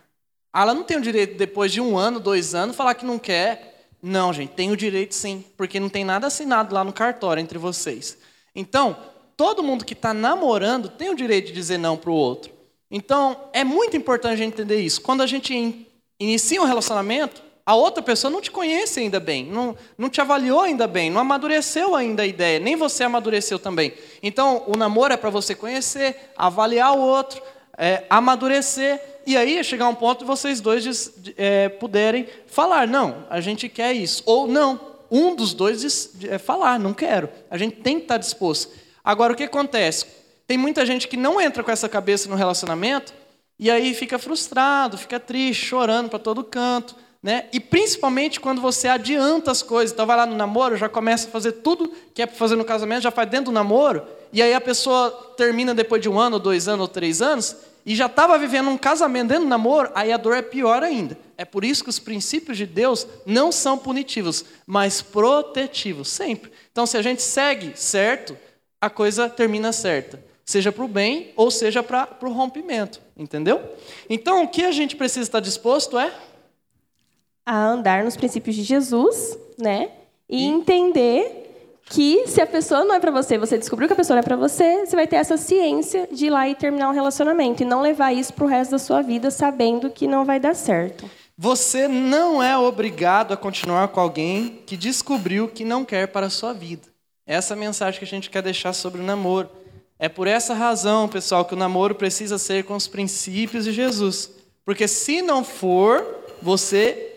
Ela 0.55 0.75
não 0.75 0.83
tem 0.83 0.97
o 0.97 1.01
direito, 1.01 1.37
depois 1.37 1.73
de 1.73 1.81
um 1.81 1.97
ano, 1.97 2.19
dois 2.19 2.55
anos, 2.55 2.77
falar 2.77 2.95
que 2.95 3.05
não 3.05 3.19
quer. 3.19 3.89
Não, 4.03 4.33
gente, 4.33 4.51
tem 4.51 4.71
o 4.71 4.77
direito 4.77 5.15
sim, 5.15 5.45
porque 5.57 5.79
não 5.79 5.89
tem 5.89 6.05
nada 6.05 6.27
assinado 6.27 6.75
lá 6.75 6.83
no 6.83 6.93
cartório 6.93 7.41
entre 7.41 7.59
vocês. 7.59 8.19
Então, 8.55 8.97
todo 9.37 9.63
mundo 9.63 9.85
que 9.85 9.93
está 9.93 10.13
namorando 10.13 10.89
tem 10.89 11.11
o 11.11 11.17
direito 11.17 11.49
de 11.49 11.53
dizer 11.53 11.79
não 11.79 11.97
para 11.97 12.11
o 12.11 12.15
outro. 12.15 12.53
Então, 12.91 13.49
é 13.53 13.63
muito 13.63 13.97
importante 13.97 14.33
a 14.33 14.37
gente 14.37 14.55
entender 14.55 14.81
isso. 14.81 15.01
Quando 15.01 15.23
a 15.23 15.27
gente 15.27 15.55
in, 15.55 15.87
inicia 16.19 16.61
um 16.61 16.65
relacionamento, 16.65 17.43
a 17.65 17.75
outra 17.75 18.03
pessoa 18.03 18.31
não 18.31 18.41
te 18.41 18.51
conhece 18.51 18.99
ainda 18.99 19.21
bem, 19.21 19.47
não, 19.47 19.77
não 19.97 20.11
te 20.11 20.21
avaliou 20.21 20.63
ainda 20.63 20.89
bem, 20.89 21.09
não 21.09 21.21
amadureceu 21.21 21.95
ainda 21.95 22.25
a 22.25 22.27
ideia, 22.27 22.59
nem 22.59 22.75
você 22.75 23.05
amadureceu 23.05 23.61
também. 23.61 23.95
Então, 24.23 24.65
o 24.67 24.77
namoro 24.77 25.15
é 25.15 25.17
para 25.17 25.31
você 25.31 25.55
conhecer, 25.55 26.33
avaliar 26.37 26.97
o 26.97 27.01
outro, 27.01 27.41
é, 27.79 28.05
amadurecer, 28.11 29.01
e 29.27 29.37
aí 29.37 29.63
chegar 29.63 29.89
um 29.89 29.95
ponto 29.95 30.21
de 30.21 30.25
vocês 30.25 30.61
dois 30.61 31.13
é, 31.37 31.69
puderem 31.69 32.27
falar, 32.47 32.87
não, 32.87 33.27
a 33.29 33.41
gente 33.41 33.69
quer 33.69 33.93
isso, 33.93 34.23
ou 34.27 34.47
não, 34.47 34.81
um 35.11 35.35
dos 35.35 35.53
dois 35.53 35.81
diz, 35.81 36.13
é, 36.25 36.39
falar, 36.39 36.79
não 36.79 36.95
quero. 36.95 37.29
A 37.51 37.59
gente 37.59 37.77
tem 37.77 37.97
que 37.97 38.05
estar 38.05 38.17
disposto. 38.17 38.73
Agora, 39.03 39.33
o 39.33 39.37
que 39.37 39.45
acontece? 39.45 40.07
Tem 40.47 40.57
muita 40.57 40.87
gente 40.87 41.09
que 41.09 41.17
não 41.17 41.41
entra 41.41 41.63
com 41.63 41.71
essa 41.71 41.89
cabeça 41.89 42.29
no 42.29 42.37
relacionamento, 42.37 43.13
e 43.59 43.71
aí 43.71 43.93
fica 43.95 44.19
frustrado, 44.19 44.97
fica 44.97 45.21
triste, 45.21 45.67
chorando 45.67 46.09
para 46.09 46.19
todo 46.19 46.43
canto, 46.43 46.97
né? 47.23 47.45
E 47.53 47.61
principalmente 47.61 48.41
quando 48.41 48.61
você 48.61 48.89
adianta 48.89 49.51
as 49.51 49.63
coisas, 49.63 49.93
então 49.93 50.07
vai 50.07 50.17
lá 50.17 50.25
no 50.25 50.35
namoro, 50.35 50.77
já 50.77 50.89
começa 50.89 51.29
a 51.29 51.31
fazer 51.31 51.53
tudo 51.53 51.93
que 52.15 52.23
é 52.23 52.27
para 52.27 52.37
fazer 52.37 52.57
no 52.57 52.65
casamento, 52.65 53.03
já 53.03 53.11
faz 53.11 53.29
dentro 53.29 53.47
do 53.47 53.53
namoro, 53.53 54.03
e 54.33 54.41
aí 54.41 54.55
a 54.55 54.61
pessoa 54.61 55.11
termina 55.37 55.75
depois 55.75 56.01
de 56.01 56.09
um 56.09 56.19
ano, 56.19 56.39
dois 56.39 56.69
anos 56.69 56.81
ou 56.81 56.89
três 56.89 57.21
anos, 57.21 57.55
e 57.85 57.95
já 57.95 58.07
estava 58.07 58.39
vivendo 58.39 58.69
um 58.69 58.77
casamento 58.77 59.29
dentro 59.29 59.45
do 59.45 59.49
namoro, 59.49 59.91
aí 59.95 60.13
a 60.13 60.17
dor 60.17 60.37
é 60.37 60.43
pior 60.43 60.83
ainda. 60.83 61.17
É 61.37 61.45
por 61.45 61.65
isso 61.65 61.83
que 61.83 61.91
os 61.91 61.99
princípios 61.99 62.59
de 62.59 62.67
Deus 62.67 63.07
não 63.25 63.51
são 63.51 63.79
punitivos, 63.79 64.45
mas 64.67 65.01
protetivos, 65.01 66.09
sempre. 66.09 66.53
Então, 66.71 66.87
se 66.87 66.97
a 66.97 67.03
gente 67.03 67.23
segue 67.23 67.73
certo, 67.75 68.37
a 68.81 68.91
coisa 68.91 69.29
termina 69.29 69.73
certa. 69.73 70.23
Seja 70.45 70.73
para 70.73 70.85
o 70.85 70.89
bem 70.89 71.33
ou 71.37 71.51
seja 71.51 71.83
para 71.83 72.17
o 72.23 72.33
rompimento, 72.33 73.01
entendeu? 73.17 73.63
Então, 74.09 74.43
o 74.43 74.49
que 74.49 74.65
a 74.65 74.73
gente 74.73 74.97
precisa 74.97 75.23
estar 75.23 75.41
disposto 75.41 75.99
é 75.99 76.13
a 77.47 77.67
andar 77.67 78.05
nos 78.05 78.17
princípios 78.17 78.55
de 78.55 78.63
Jesus, 78.63 79.39
né? 79.59 79.91
E, 80.29 80.45
e... 80.45 80.45
entender 80.45 81.50
que 81.87 82.27
se 82.27 82.41
a 82.41 82.47
pessoa 82.47 82.85
não 82.85 82.95
é 82.95 83.01
para 83.01 83.11
você, 83.11 83.37
você 83.37 83.59
descobriu 83.59 83.89
que 83.89 83.93
a 83.95 83.97
pessoa 83.97 84.17
não 84.17 84.21
é 84.21 84.25
para 84.25 84.37
você, 84.37 84.87
você 84.87 84.95
vai 84.95 85.07
ter 85.07 85.17
essa 85.17 85.37
ciência 85.37 86.09
de 86.11 86.27
ir 86.27 86.31
lá 86.31 86.49
e 86.49 86.55
terminar 86.55 86.89
um 86.89 86.95
relacionamento 86.95 87.63
e 87.63 87.67
não 87.67 87.81
levar 87.81 88.13
isso 88.13 88.33
para 88.33 88.45
o 88.45 88.49
resto 88.49 88.73
da 88.73 88.79
sua 88.79 89.03
vida 89.03 89.31
sabendo 89.31 89.91
que 89.91 90.07
não 90.07 90.25
vai 90.25 90.39
dar 90.39 90.55
certo. 90.55 91.11
Você 91.37 91.89
não 91.89 92.43
é 92.43 92.57
obrigado 92.57 93.33
a 93.33 93.37
continuar 93.37 93.89
com 93.89 93.99
alguém 93.99 94.61
que 94.67 94.77
descobriu 94.77 95.49
que 95.49 95.65
não 95.65 95.85
quer 95.85 96.09
para 96.09 96.27
a 96.27 96.31
sua 96.31 96.53
vida. 96.53 96.83
Essa 97.27 97.55
é 97.55 97.57
a 97.57 97.61
mensagem 97.61 97.99
que 97.99 98.05
a 98.05 98.09
gente 98.09 98.29
quer 98.29 98.43
deixar 98.43 98.73
sobre 98.73 99.01
o 99.01 99.05
namoro. 99.05 99.49
É 99.99 100.09
por 100.09 100.27
essa 100.27 100.55
razão, 100.55 101.09
pessoal, 101.09 101.45
que 101.45 101.55
o 101.55 101.57
namoro 101.57 101.95
precisa 101.95 102.39
ser 102.39 102.65
com 102.65 102.75
os 102.77 102.87
princípios 102.87 103.65
de 103.65 103.73
Jesus. 103.73 104.31
Porque 104.65 104.87
se 104.87 105.23
não 105.23 105.43
for, 105.43 106.05
você 106.43 107.10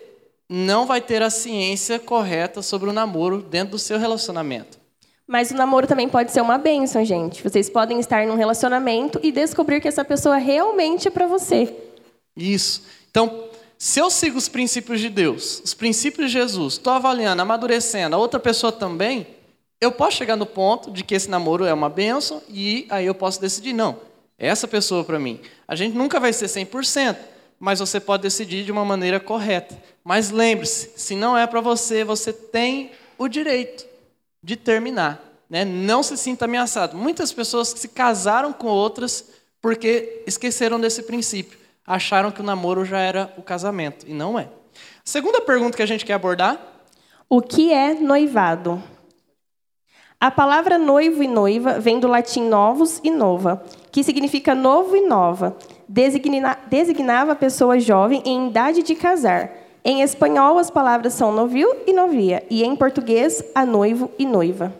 não 0.50 0.86
vai 0.86 1.02
ter 1.02 1.22
a 1.22 1.30
ciência 1.30 2.00
correta 2.00 2.62
sobre 2.62 2.90
o 2.90 2.94
namoro 2.94 3.42
dentro 3.42 3.72
do 3.72 3.80
seu 3.80 3.98
relacionamento. 3.98 4.78
Mas 5.26 5.52
o 5.52 5.56
namoro 5.56 5.88
também 5.88 6.10
pode 6.10 6.32
ser 6.32 6.42
uma 6.42 6.58
bênção, 6.58 7.04
gente. 7.04 7.42
Vocês 7.42 7.70
podem 7.70 8.00
estar 8.00 8.28
num 8.28 8.36
relacionamento 8.36 9.20
e 9.24 9.32
descobrir 9.32 9.80
que 9.80 9.88
essa 9.88 10.04
pessoa 10.04 10.38
realmente 10.38 11.08
é 11.08 11.12
para 11.12 11.28
você. 11.28 11.74
Isso. 12.36 12.84
Então, 13.10 13.46
se 13.78 14.00
eu 14.00 14.10
sigo 14.10 14.38
os 14.38 14.50
princípios 14.50 15.00
de 15.00 15.10
Deus, 15.10 15.62
os 15.64 15.74
princípios 15.74 16.28
de 16.28 16.34
Jesus, 16.34 16.74
estou 16.74 16.94
avaliando, 16.94 17.42
amadurecendo, 17.42 18.16
a 18.16 18.20
outra 18.20 18.40
pessoa 18.40 18.72
também, 18.72 19.28
eu 19.80 19.92
posso 19.92 20.18
chegar 20.18 20.36
no 20.36 20.46
ponto 20.46 20.92
de 20.92 21.04
que 21.04 21.16
esse 21.16 21.30
namoro 21.30 21.66
é 21.66 21.74
uma 21.74 21.90
bênção 21.90 22.42
e 22.50 22.86
aí 22.90 23.06
eu 23.06 23.16
posso 23.16 23.40
decidir, 23.42 23.74
não, 23.74 23.98
essa 24.38 24.68
pessoa 24.68 25.04
para 25.04 25.20
mim. 25.20 25.40
A 25.68 25.76
gente 25.76 25.96
nunca 25.96 26.20
vai 26.20 26.32
ser 26.34 26.46
100%, 26.46 27.18
mas 27.64 27.80
você 27.80 27.98
pode 27.98 28.24
decidir 28.24 28.66
de 28.66 28.74
uma 28.74 28.84
maneira 28.84 29.22
correta. 29.22 29.82
Mas 30.04 30.32
lembre-se, 30.32 30.92
se 30.98 31.16
não 31.16 31.38
é 31.38 31.48
para 31.48 31.62
você, 31.62 32.04
você 32.04 32.34
tem 32.34 32.92
o 33.18 33.30
direito 33.30 33.86
de 34.44 34.58
terminar. 34.58 35.24
Né? 35.50 35.64
Não 35.64 36.04
se 36.04 36.18
sinta 36.18 36.44
ameaçado. 36.44 36.98
Muitas 36.98 37.32
pessoas 37.32 37.70
se 37.70 37.88
casaram 37.88 38.52
com 38.52 38.68
outras 38.68 39.30
porque 39.62 40.24
esqueceram 40.28 40.78
desse 40.78 41.04
princípio. 41.04 41.58
Acharam 41.88 42.32
que 42.32 42.42
o 42.42 42.44
namoro 42.44 42.84
já 42.84 43.00
era 43.00 43.34
o 43.38 43.42
casamento, 43.42 44.06
e 44.06 44.14
não 44.14 44.38
é. 44.38 44.50
Segunda 45.06 45.40
pergunta 45.40 45.78
que 45.78 45.84
a 45.84 45.86
gente 45.86 46.04
quer 46.04 46.16
abordar. 46.16 46.60
O 47.30 47.42
que 47.42 47.72
é 47.72 47.94
noivado? 47.94 48.84
A 50.20 50.30
palavra 50.30 50.78
noivo 50.78 51.24
e 51.24 51.30
noiva 51.30 51.80
vem 51.80 51.98
do 51.98 52.10
latim 52.10 52.44
novus 52.44 53.00
e 53.06 53.10
nova, 53.10 53.64
que 53.94 54.04
significa 54.04 54.56
novo 54.56 54.98
e 54.98 55.08
nova 55.08 55.56
designa, 55.88 56.58
designava 56.68 57.34
a 57.34 57.36
pessoa 57.36 57.80
jovem 57.80 58.24
em 58.26 58.48
idade 58.50 58.82
de 58.82 58.96
casar. 58.96 59.52
Em 59.86 60.02
espanhol, 60.02 60.58
as 60.58 60.72
palavras 60.72 61.14
são 61.14 61.32
novio 61.32 61.70
e 61.86 61.94
novia, 61.94 62.44
e 62.50 62.64
em 62.64 62.76
português, 62.76 63.44
a 63.54 63.64
noivo 63.64 64.10
e 64.18 64.26
noiva. 64.26 64.74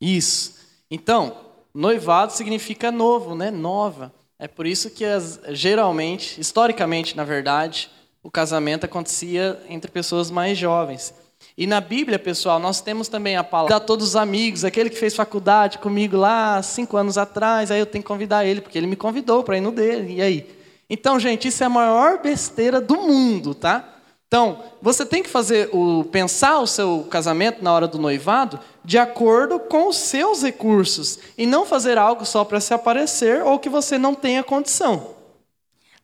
Isso. 0.00 0.54
Então, 0.88 1.36
noivado 1.74 2.32
significa 2.32 2.92
novo, 2.92 3.34
né? 3.34 3.50
Nova. 3.50 4.12
É 4.38 4.46
por 4.46 4.68
isso 4.68 4.88
que 4.90 5.04
as, 5.04 5.40
geralmente, 5.48 6.40
historicamente, 6.40 7.16
na 7.16 7.24
verdade, 7.24 7.90
o 8.22 8.30
casamento 8.30 8.84
acontecia 8.84 9.60
entre 9.68 9.90
pessoas 9.90 10.30
mais 10.30 10.56
jovens. 10.56 11.12
E 11.56 11.68
na 11.68 11.80
Bíblia, 11.80 12.18
pessoal, 12.18 12.58
nós 12.58 12.80
temos 12.80 13.06
também 13.06 13.36
a 13.36 13.44
palavra 13.44 13.78
da 13.78 13.80
todos 13.80 14.08
os 14.08 14.16
amigos, 14.16 14.64
aquele 14.64 14.90
que 14.90 14.96
fez 14.96 15.14
faculdade 15.14 15.78
comigo 15.78 16.16
lá 16.16 16.60
cinco 16.62 16.96
anos 16.96 17.16
atrás, 17.16 17.70
aí 17.70 17.78
eu 17.78 17.86
tenho 17.86 18.02
que 18.02 18.08
convidar 18.08 18.44
ele, 18.44 18.60
porque 18.60 18.76
ele 18.76 18.88
me 18.88 18.96
convidou 18.96 19.44
para 19.44 19.56
ir 19.56 19.60
no 19.60 19.70
dele, 19.70 20.14
e 20.14 20.22
aí? 20.22 20.50
Então, 20.90 21.18
gente, 21.18 21.46
isso 21.46 21.62
é 21.62 21.66
a 21.66 21.70
maior 21.70 22.20
besteira 22.20 22.80
do 22.80 22.96
mundo, 22.96 23.54
tá? 23.54 23.88
Então, 24.26 24.64
você 24.82 25.06
tem 25.06 25.22
que 25.22 25.28
fazer 25.28 25.70
o 25.72 26.02
pensar 26.10 26.58
o 26.58 26.66
seu 26.66 27.06
casamento 27.08 27.62
na 27.62 27.72
hora 27.72 27.86
do 27.86 28.00
noivado 28.00 28.58
de 28.84 28.98
acordo 28.98 29.60
com 29.60 29.88
os 29.88 29.96
seus 29.96 30.42
recursos 30.42 31.20
e 31.38 31.46
não 31.46 31.64
fazer 31.64 31.96
algo 31.98 32.24
só 32.26 32.44
para 32.44 32.58
se 32.58 32.74
aparecer 32.74 33.44
ou 33.44 33.60
que 33.60 33.68
você 33.68 33.96
não 33.96 34.12
tenha 34.12 34.42
condição. 34.42 35.13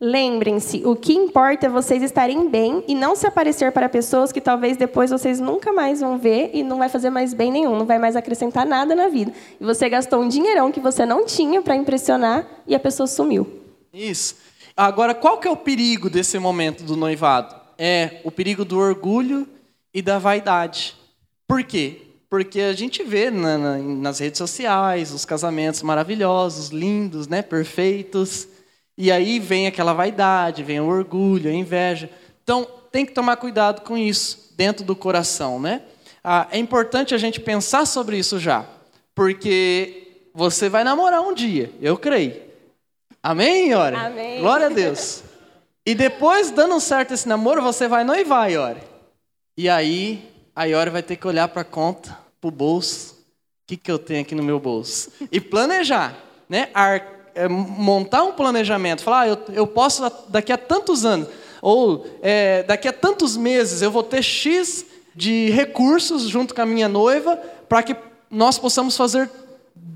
Lembrem-se, 0.02 0.80
o 0.87 0.97
que 0.97 1.12
importa 1.12 1.66
é 1.66 1.69
vocês 1.69 2.02
estarem 2.02 2.49
bem 2.49 2.83
e 2.88 2.95
não 2.95 3.14
se 3.14 3.26
aparecer 3.26 3.71
para 3.71 3.87
pessoas 3.87 4.33
que 4.33 4.40
talvez 4.40 4.78
depois 4.78 5.11
vocês 5.11 5.38
nunca 5.38 5.75
mais 5.75 6.00
vão 6.00 6.16
ver 6.16 6.52
e 6.54 6.62
não 6.62 6.78
vai 6.78 6.88
fazer 6.88 7.11
mais 7.11 7.35
bem 7.35 7.52
nenhum, 7.52 7.76
não 7.76 7.85
vai 7.85 7.99
mais 7.99 8.16
acrescentar 8.16 8.64
nada 8.64 8.95
na 8.95 9.09
vida. 9.09 9.30
E 9.61 9.62
você 9.62 9.90
gastou 9.90 10.23
um 10.23 10.28
dinheirão 10.28 10.73
que 10.73 10.80
você 10.80 11.04
não 11.04 11.26
tinha 11.26 11.61
para 11.61 11.76
impressionar 11.76 12.49
e 12.66 12.75
a 12.75 12.80
pessoa 12.80 13.07
sumiu. 13.07 13.47
Isso. 13.92 14.37
Agora, 14.75 15.14
qual 15.14 15.37
que 15.37 15.47
é 15.47 15.50
o 15.50 15.57
perigo 15.57 16.09
desse 16.09 16.38
momento 16.38 16.83
do 16.83 16.97
noivado? 16.97 17.54
É 17.76 18.23
o 18.25 18.30
perigo 18.30 18.64
do 18.64 18.78
orgulho 18.78 19.47
e 19.92 20.00
da 20.00 20.19
vaidade. 20.19 20.97
Por 21.47 21.62
quê? 21.62 22.00
Porque 22.30 22.62
a 22.62 22.73
gente 22.73 23.02
vê 23.02 23.30
na, 23.30 23.59
na, 23.59 23.76
nas 23.76 24.19
redes 24.19 24.38
sociais 24.38 25.12
os 25.12 25.26
casamentos 25.26 25.83
maravilhosos, 25.83 26.71
lindos, 26.71 27.28
né, 27.28 27.42
perfeitos. 27.42 28.49
E 29.02 29.11
aí 29.11 29.38
vem 29.38 29.66
aquela 29.66 29.95
vaidade, 29.95 30.62
vem 30.62 30.78
o 30.78 30.87
orgulho, 30.87 31.50
a 31.50 31.54
inveja. 31.54 32.11
Então, 32.45 32.69
tem 32.92 33.07
que 33.07 33.12
tomar 33.12 33.38
cuidado 33.38 33.80
com 33.80 33.97
isso 33.97 34.52
dentro 34.54 34.85
do 34.85 34.95
coração, 34.95 35.59
né? 35.59 35.80
Ah, 36.23 36.47
é 36.50 36.59
importante 36.59 37.14
a 37.14 37.19
gente 37.19 37.40
pensar 37.40 37.87
sobre 37.87 38.19
isso 38.19 38.38
já, 38.38 38.66
porque 39.14 40.28
você 40.35 40.69
vai 40.69 40.85
namorar 40.85 41.23
um 41.23 41.33
dia, 41.33 41.73
eu 41.80 41.97
creio. 41.97 42.42
Amém, 43.23 43.71
Iore? 43.71 43.97
Amém. 43.97 44.40
Glória 44.42 44.66
a 44.66 44.69
Deus. 44.69 45.23
E 45.87 45.95
depois, 45.95 46.50
dando 46.50 46.78
certo 46.78 47.14
esse 47.14 47.26
namoro, 47.26 47.62
você 47.62 47.88
vai 47.88 48.04
noivar, 48.04 48.52
Iore. 48.52 48.83
E 49.57 49.66
aí, 49.66 50.30
a 50.54 50.64
Iore 50.66 50.90
vai 50.90 51.02
ter 51.02 51.16
que 51.16 51.26
olhar 51.26 51.49
para 51.49 51.62
a 51.62 51.64
conta, 51.64 52.19
para 52.38 52.49
o 52.49 52.50
bolso. 52.50 53.14
O 53.14 53.16
que, 53.66 53.78
que 53.78 53.90
eu 53.90 53.99
tenho 53.99 54.21
aqui 54.21 54.35
no 54.35 54.42
meu 54.42 54.61
bolso? 54.61 55.11
E 55.33 55.40
planejar, 55.40 56.14
né? 56.50 56.69
Ar 56.75 57.20
é, 57.34 57.49
montar 57.49 58.22
um 58.22 58.32
planejamento, 58.32 59.02
falar, 59.02 59.20
ah, 59.20 59.28
eu, 59.28 59.38
eu 59.52 59.66
posso 59.66 60.02
daqui 60.28 60.52
a 60.52 60.58
tantos 60.58 61.04
anos, 61.04 61.28
ou 61.62 62.06
é, 62.22 62.62
daqui 62.62 62.88
a 62.88 62.92
tantos 62.92 63.37
meses 63.37 63.82
eu 63.82 63.90
vou 63.90 64.02
ter 64.02 64.22
X 64.22 64.87
de 65.14 65.50
recursos 65.50 66.22
junto 66.22 66.54
com 66.54 66.62
a 66.62 66.66
minha 66.66 66.88
noiva 66.88 67.37
para 67.68 67.82
que 67.82 67.96
nós 68.30 68.58
possamos 68.58 68.96
fazer 68.96 69.28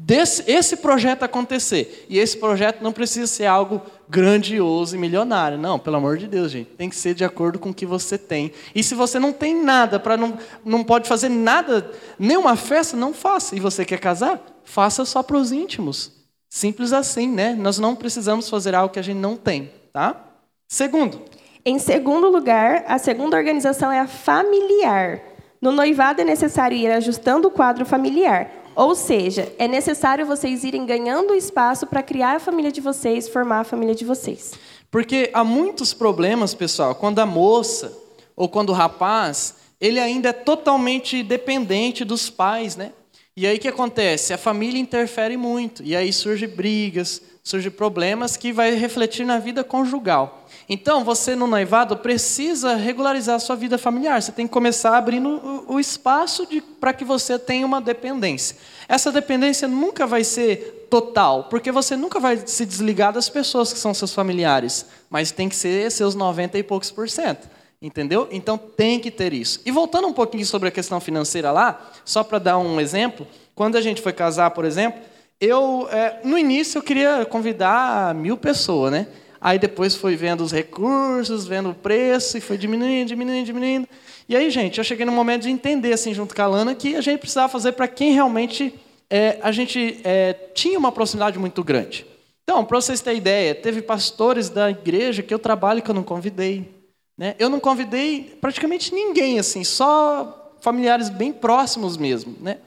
desse, 0.04 0.44
esse 0.50 0.76
projeto 0.76 1.22
acontecer. 1.22 2.06
E 2.08 2.18
esse 2.18 2.36
projeto 2.36 2.82
não 2.82 2.92
precisa 2.92 3.26
ser 3.26 3.46
algo 3.46 3.80
grandioso 4.08 4.94
e 4.94 4.98
milionário. 4.98 5.56
Não, 5.56 5.78
pelo 5.78 5.96
amor 5.96 6.18
de 6.18 6.26
Deus, 6.26 6.50
gente. 6.50 6.70
Tem 6.70 6.90
que 6.90 6.96
ser 6.96 7.14
de 7.14 7.24
acordo 7.24 7.58
com 7.58 7.70
o 7.70 7.74
que 7.74 7.86
você 7.86 8.18
tem. 8.18 8.52
E 8.74 8.82
se 8.82 8.94
você 8.94 9.18
não 9.18 9.32
tem 9.32 9.62
nada, 9.62 9.98
para 9.98 10.16
não, 10.16 10.36
não 10.64 10.84
pode 10.84 11.08
fazer 11.08 11.28
nada, 11.28 11.90
nenhuma 12.18 12.56
festa, 12.56 12.96
não 12.96 13.14
faça. 13.14 13.56
E 13.56 13.60
você 13.60 13.84
quer 13.84 13.98
casar? 13.98 14.40
Faça 14.64 15.04
só 15.04 15.22
para 15.22 15.36
os 15.36 15.52
íntimos. 15.52 16.12
Simples 16.54 16.92
assim, 16.92 17.26
né? 17.26 17.52
Nós 17.52 17.80
não 17.80 17.96
precisamos 17.96 18.48
fazer 18.48 18.76
algo 18.76 18.94
que 18.94 19.00
a 19.00 19.02
gente 19.02 19.18
não 19.18 19.36
tem, 19.36 19.72
tá? 19.92 20.24
Segundo, 20.68 21.20
Em 21.66 21.80
segundo 21.80 22.28
lugar, 22.28 22.84
a 22.86 22.96
segunda 22.96 23.36
organização 23.36 23.90
é 23.90 23.98
a 23.98 24.06
familiar. 24.06 25.20
No 25.60 25.72
noivado 25.72 26.20
é 26.20 26.24
necessário 26.24 26.76
ir 26.76 26.86
ajustando 26.92 27.48
o 27.48 27.50
quadro 27.50 27.84
familiar. 27.84 28.52
Ou 28.76 28.94
seja, 28.94 29.52
é 29.58 29.66
necessário 29.66 30.24
vocês 30.26 30.62
irem 30.62 30.86
ganhando 30.86 31.34
espaço 31.34 31.88
para 31.88 32.04
criar 32.04 32.36
a 32.36 32.38
família 32.38 32.70
de 32.70 32.80
vocês, 32.80 33.28
formar 33.28 33.58
a 33.58 33.64
família 33.64 33.94
de 33.94 34.04
vocês. 34.04 34.52
Porque 34.92 35.30
há 35.34 35.42
muitos 35.42 35.92
problemas, 35.92 36.54
pessoal, 36.54 36.94
quando 36.94 37.18
a 37.18 37.26
moça 37.26 37.92
ou 38.36 38.48
quando 38.48 38.70
o 38.70 38.74
rapaz, 38.74 39.56
ele 39.80 39.98
ainda 39.98 40.28
é 40.28 40.32
totalmente 40.32 41.20
dependente 41.24 42.04
dos 42.04 42.30
pais, 42.30 42.76
né? 42.76 42.92
E 43.36 43.48
aí 43.48 43.56
o 43.56 43.60
que 43.60 43.66
acontece? 43.66 44.32
A 44.32 44.38
família 44.38 44.80
interfere 44.80 45.36
muito, 45.36 45.82
e 45.82 45.96
aí 45.96 46.12
surgem 46.12 46.48
brigas, 46.48 47.20
surgem 47.42 47.70
problemas 47.70 48.36
que 48.36 48.52
vai 48.52 48.76
refletir 48.76 49.26
na 49.26 49.40
vida 49.40 49.64
conjugal. 49.64 50.46
Então, 50.68 51.04
você 51.04 51.34
no 51.34 51.48
noivado 51.48 51.96
precisa 51.96 52.76
regularizar 52.76 53.34
a 53.34 53.38
sua 53.40 53.56
vida 53.56 53.76
familiar. 53.76 54.22
Você 54.22 54.30
tem 54.30 54.46
que 54.46 54.52
começar 54.52 54.96
abrindo 54.96 55.64
o 55.66 55.80
espaço 55.80 56.46
para 56.78 56.92
que 56.92 57.04
você 57.04 57.36
tenha 57.36 57.66
uma 57.66 57.80
dependência. 57.80 58.56
Essa 58.88 59.10
dependência 59.10 59.66
nunca 59.66 60.06
vai 60.06 60.22
ser 60.22 60.86
total, 60.88 61.48
porque 61.50 61.72
você 61.72 61.96
nunca 61.96 62.20
vai 62.20 62.40
se 62.46 62.64
desligar 62.64 63.12
das 63.12 63.28
pessoas 63.28 63.72
que 63.72 63.78
são 63.80 63.92
seus 63.92 64.14
familiares, 64.14 64.86
mas 65.10 65.32
tem 65.32 65.48
que 65.48 65.56
ser 65.56 65.90
seus 65.90 66.14
90 66.14 66.56
e 66.56 66.62
poucos 66.62 66.92
por 66.92 67.10
cento. 67.10 67.48
Entendeu? 67.84 68.26
Então 68.30 68.56
tem 68.56 68.98
que 68.98 69.10
ter 69.10 69.34
isso. 69.34 69.60
E 69.66 69.70
voltando 69.70 70.08
um 70.08 70.12
pouquinho 70.14 70.46
sobre 70.46 70.70
a 70.70 70.72
questão 70.72 70.98
financeira 71.00 71.52
lá, 71.52 71.92
só 72.02 72.24
para 72.24 72.38
dar 72.38 72.56
um 72.56 72.80
exemplo, 72.80 73.26
quando 73.54 73.76
a 73.76 73.80
gente 73.82 74.00
foi 74.00 74.10
casar, 74.10 74.52
por 74.52 74.64
exemplo, 74.64 75.02
eu 75.38 75.86
é, 75.90 76.20
no 76.24 76.38
início 76.38 76.78
eu 76.78 76.82
queria 76.82 77.26
convidar 77.26 78.14
mil 78.14 78.38
pessoas, 78.38 78.90
né? 78.90 79.06
Aí 79.38 79.58
depois 79.58 79.94
foi 79.94 80.16
vendo 80.16 80.42
os 80.42 80.50
recursos, 80.50 81.46
vendo 81.46 81.72
o 81.72 81.74
preço, 81.74 82.38
e 82.38 82.40
foi 82.40 82.56
diminuindo, 82.56 83.08
diminuindo, 83.08 83.44
diminuindo. 83.44 83.88
E 84.26 84.34
aí, 84.34 84.48
gente, 84.48 84.78
eu 84.78 84.84
cheguei 84.84 85.04
no 85.04 85.12
momento 85.12 85.42
de 85.42 85.50
entender, 85.50 85.92
assim, 85.92 86.14
junto 86.14 86.34
com 86.34 86.40
a 86.40 86.46
Lana, 86.46 86.74
que 86.74 86.96
a 86.96 87.02
gente 87.02 87.18
precisava 87.18 87.52
fazer 87.52 87.72
para 87.72 87.86
quem 87.86 88.14
realmente 88.14 88.74
é, 89.10 89.38
a 89.42 89.52
gente 89.52 90.00
é, 90.02 90.32
tinha 90.54 90.78
uma 90.78 90.90
proximidade 90.90 91.38
muito 91.38 91.62
grande. 91.62 92.06
Então, 92.44 92.64
para 92.64 92.80
vocês 92.80 93.02
terem 93.02 93.18
ideia, 93.18 93.54
teve 93.54 93.82
pastores 93.82 94.48
da 94.48 94.70
igreja 94.70 95.22
que 95.22 95.34
eu 95.34 95.38
trabalho 95.38 95.82
que 95.82 95.90
eu 95.90 95.94
não 95.94 96.02
convidei. 96.02 96.73
Né? 97.16 97.34
Eu 97.38 97.48
não 97.48 97.60
convidei 97.60 98.36
praticamente 98.40 98.92
ninguém, 98.92 99.38
assim, 99.38 99.62
só 99.62 100.52
familiares 100.60 101.08
bem 101.08 101.32
próximos 101.32 101.96
mesmo. 101.96 102.36
Né? 102.40 102.58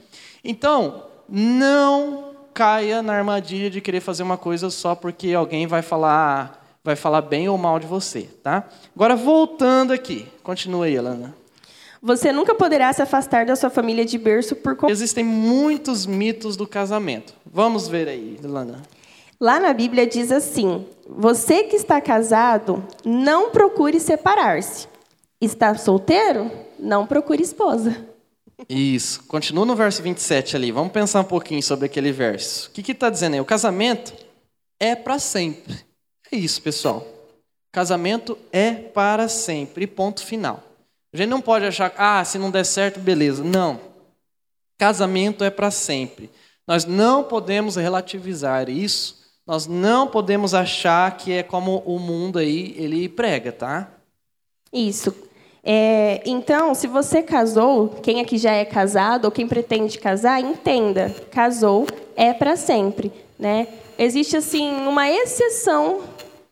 Então, 0.43 1.03
não 1.27 2.35
caia 2.53 3.03
na 3.03 3.13
armadilha 3.13 3.69
de 3.69 3.81
querer 3.81 3.99
fazer 3.99 4.23
uma 4.23 4.37
coisa 4.37 4.69
só 4.69 4.95
porque 4.95 5.33
alguém 5.33 5.67
vai 5.67 5.81
falar, 5.81 6.79
vai 6.83 6.95
falar 6.95 7.21
bem 7.21 7.47
ou 7.49 7.57
mal 7.57 7.77
de 7.77 7.85
você, 7.85 8.23
tá? 8.41 8.67
Agora 8.95 9.15
voltando 9.15 9.93
aqui, 9.93 10.27
continua 10.41 10.85
aí, 10.85 10.97
Alana. 10.97 11.35
Você 12.01 12.31
nunca 12.31 12.55
poderá 12.55 12.91
se 12.93 13.01
afastar 13.01 13.45
da 13.45 13.55
sua 13.55 13.69
família 13.69 14.05
de 14.05 14.17
berço 14.17 14.55
por 14.55 14.77
Existem 14.89 15.23
muitos 15.23 16.05
mitos 16.05 16.55
do 16.55 16.65
casamento. 16.65 17.33
Vamos 17.45 17.87
ver 17.87 18.07
aí, 18.07 18.39
Alana. 18.43 18.81
Lá 19.39 19.59
na 19.59 19.71
Bíblia 19.73 20.07
diz 20.07 20.31
assim: 20.31 20.85
Você 21.07 21.63
que 21.63 21.75
está 21.75 22.01
casado, 22.01 22.83
não 23.05 23.51
procure 23.51 23.99
separar-se. 23.99 24.87
Está 25.39 25.75
solteiro? 25.75 26.51
Não 26.79 27.05
procure 27.05 27.43
esposa. 27.43 27.95
Isso. 28.67 29.23
Continua 29.25 29.65
no 29.65 29.75
verso 29.75 30.01
27 30.01 30.55
ali. 30.55 30.71
Vamos 30.71 30.91
pensar 30.91 31.21
um 31.21 31.25
pouquinho 31.25 31.61
sobre 31.61 31.85
aquele 31.85 32.11
verso. 32.11 32.69
O 32.69 32.71
que 32.71 32.91
está 32.91 33.09
dizendo 33.09 33.35
aí? 33.35 33.39
O 33.39 33.45
casamento 33.45 34.13
é 34.79 34.95
para 34.95 35.19
sempre. 35.19 35.85
É 36.31 36.35
isso, 36.35 36.61
pessoal. 36.61 37.05
Casamento 37.71 38.37
é 38.51 38.71
para 38.73 39.27
sempre. 39.27 39.85
Ponto 39.85 40.23
final. 40.25 40.63
A 41.13 41.17
gente 41.17 41.29
não 41.29 41.39
pode 41.39 41.65
achar, 41.65 41.93
ah, 41.95 42.25
se 42.25 42.39
não 42.39 42.49
der 42.49 42.65
certo, 42.65 42.99
beleza. 42.99 43.43
Não. 43.43 43.79
Casamento 44.77 45.43
é 45.43 45.51
para 45.51 45.69
sempre. 45.69 46.29
Nós 46.67 46.85
não 46.85 47.23
podemos 47.23 47.75
relativizar 47.75 48.69
isso 48.69 49.16
nós 49.47 49.65
não 49.65 50.07
podemos 50.07 50.53
achar 50.53 51.15
que 51.15 51.31
é 51.31 51.41
como 51.41 51.81
o 51.85 51.97
mundo 51.97 52.37
aí 52.37 52.75
ele 52.77 53.07
prega, 53.07 53.51
tá? 53.53 53.89
Isso. 54.73 55.15
É, 55.63 56.21
então, 56.25 56.75
se 56.75 56.85
você 56.85 57.23
casou, 57.23 57.89
quem 58.03 58.19
aqui 58.19 58.37
já 58.37 58.51
é 58.51 58.65
casado 58.65 59.25
ou 59.25 59.31
quem 59.31 59.47
pretende 59.47 59.97
casar, 59.97 60.41
entenda, 60.41 61.13
casou 61.31 61.87
é 62.15 62.33
para 62.33 62.55
sempre, 62.55 63.11
né? 63.39 63.67
Existe 63.97 64.35
assim 64.35 64.69
uma 64.85 65.09
exceção 65.09 66.01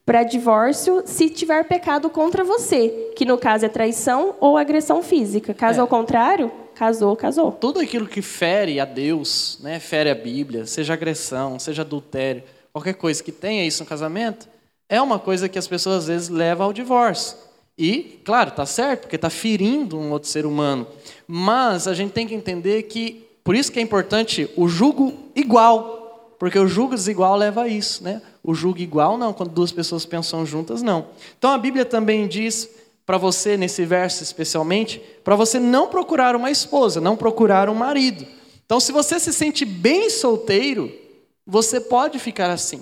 para 0.05 0.23
divórcio 0.23 1.03
se 1.05 1.29
tiver 1.29 1.63
pecado 1.65 2.09
contra 2.09 2.43
você, 2.43 3.11
que 3.15 3.25
no 3.25 3.37
caso 3.37 3.65
é 3.65 3.69
traição 3.69 4.35
ou 4.39 4.57
agressão 4.57 5.01
física. 5.01 5.53
Caso 5.53 5.79
é. 5.79 5.81
ao 5.81 5.87
contrário, 5.87 6.51
casou, 6.75 7.15
casou. 7.15 7.51
Tudo 7.53 7.79
aquilo 7.79 8.07
que 8.07 8.21
fere 8.21 8.79
a 8.79 8.85
Deus, 8.85 9.57
né, 9.61 9.79
fere 9.79 10.09
a 10.09 10.15
Bíblia, 10.15 10.65
seja 10.65 10.93
agressão, 10.93 11.57
seja 11.57 11.81
adultério, 11.81 12.43
qualquer 12.75 12.95
coisa 12.95 13.23
que 13.23 13.31
tenha 13.31 13.65
isso 13.65 13.81
no 13.81 13.87
casamento, 13.87 14.49
é 14.89 15.01
uma 15.01 15.17
coisa 15.17 15.47
que 15.47 15.57
as 15.57 15.65
pessoas 15.65 15.99
às 15.99 16.07
vezes 16.07 16.27
levam 16.27 16.65
ao 16.67 16.73
divórcio. 16.73 17.37
E, 17.77 18.19
claro, 18.25 18.49
está 18.49 18.65
certo, 18.65 19.03
porque 19.03 19.15
está 19.15 19.29
ferindo 19.29 19.97
um 19.97 20.11
outro 20.11 20.27
ser 20.27 20.45
humano. 20.45 20.85
Mas 21.25 21.87
a 21.87 21.93
gente 21.93 22.11
tem 22.11 22.27
que 22.27 22.35
entender 22.35 22.83
que, 22.83 23.25
por 23.45 23.55
isso 23.55 23.71
que 23.71 23.79
é 23.79 23.81
importante 23.81 24.49
o 24.57 24.67
jugo 24.67 25.13
igual, 25.33 26.35
porque 26.37 26.59
o 26.59 26.67
jugo 26.67 26.95
desigual 26.95 27.37
leva 27.37 27.61
a 27.61 27.67
isso. 27.69 28.03
Né? 28.03 28.21
O 28.43 28.53
jugo 28.53 28.79
igual 28.79 29.17
não, 29.17 29.31
quando 29.31 29.51
duas 29.51 29.71
pessoas 29.71 30.05
pensam 30.05 30.45
juntas, 30.45 30.81
não. 30.81 31.05
Então 31.37 31.51
a 31.51 31.57
Bíblia 31.57 31.85
também 31.85 32.27
diz 32.27 32.69
para 33.05 33.17
você, 33.17 33.55
nesse 33.55 33.85
verso 33.85 34.21
especialmente, 34.21 35.01
para 35.23 35.37
você 35.37 35.61
não 35.61 35.87
procurar 35.87 36.35
uma 36.35 36.51
esposa, 36.51 36.99
não 36.99 37.15
procurar 37.15 37.69
um 37.69 37.75
marido. 37.75 38.27
Então, 38.65 38.81
se 38.81 38.91
você 38.91 39.17
se 39.17 39.31
sente 39.31 39.63
bem 39.63 40.09
solteiro, 40.09 41.04
você 41.45 41.79
pode 41.79 42.19
ficar 42.19 42.49
assim. 42.49 42.81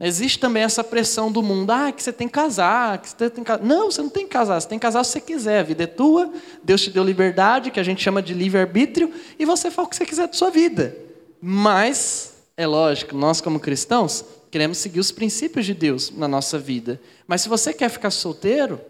Existe 0.00 0.38
também 0.38 0.62
essa 0.62 0.82
pressão 0.82 1.30
do 1.30 1.42
mundo, 1.42 1.70
ah, 1.70 1.92
que 1.92 2.02
você 2.02 2.12
tem 2.12 2.26
que 2.26 2.34
casar, 2.34 2.98
que 2.98 3.08
você 3.08 3.30
tem 3.30 3.44
que. 3.44 3.56
Não, 3.62 3.90
você 3.90 4.02
não 4.02 4.08
tem 4.08 4.24
que 4.24 4.30
casar, 4.30 4.60
você 4.60 4.68
tem 4.68 4.78
que 4.78 4.82
casar 4.82 5.04
se 5.04 5.12
você 5.12 5.20
quiser. 5.20 5.60
A 5.60 5.62
vida 5.62 5.84
é 5.84 5.86
tua, 5.86 6.30
Deus 6.62 6.82
te 6.82 6.90
deu 6.90 7.04
liberdade, 7.04 7.70
que 7.70 7.78
a 7.78 7.82
gente 7.84 8.02
chama 8.02 8.20
de 8.20 8.34
livre-arbítrio, 8.34 9.12
e 9.38 9.44
você 9.44 9.70
faz 9.70 9.86
o 9.86 9.90
que 9.90 9.96
você 9.96 10.04
quiser 10.04 10.26
da 10.26 10.32
sua 10.32 10.50
vida. 10.50 10.96
Mas, 11.40 12.34
é 12.56 12.66
lógico, 12.66 13.16
nós 13.16 13.40
como 13.40 13.60
cristãos 13.60 14.24
queremos 14.50 14.78
seguir 14.78 15.00
os 15.00 15.10
princípios 15.10 15.66
de 15.66 15.74
Deus 15.74 16.10
na 16.10 16.28
nossa 16.28 16.58
vida. 16.58 17.00
Mas 17.26 17.42
se 17.42 17.48
você 17.48 17.72
quer 17.72 17.88
ficar 17.88 18.10
solteiro, 18.10 18.80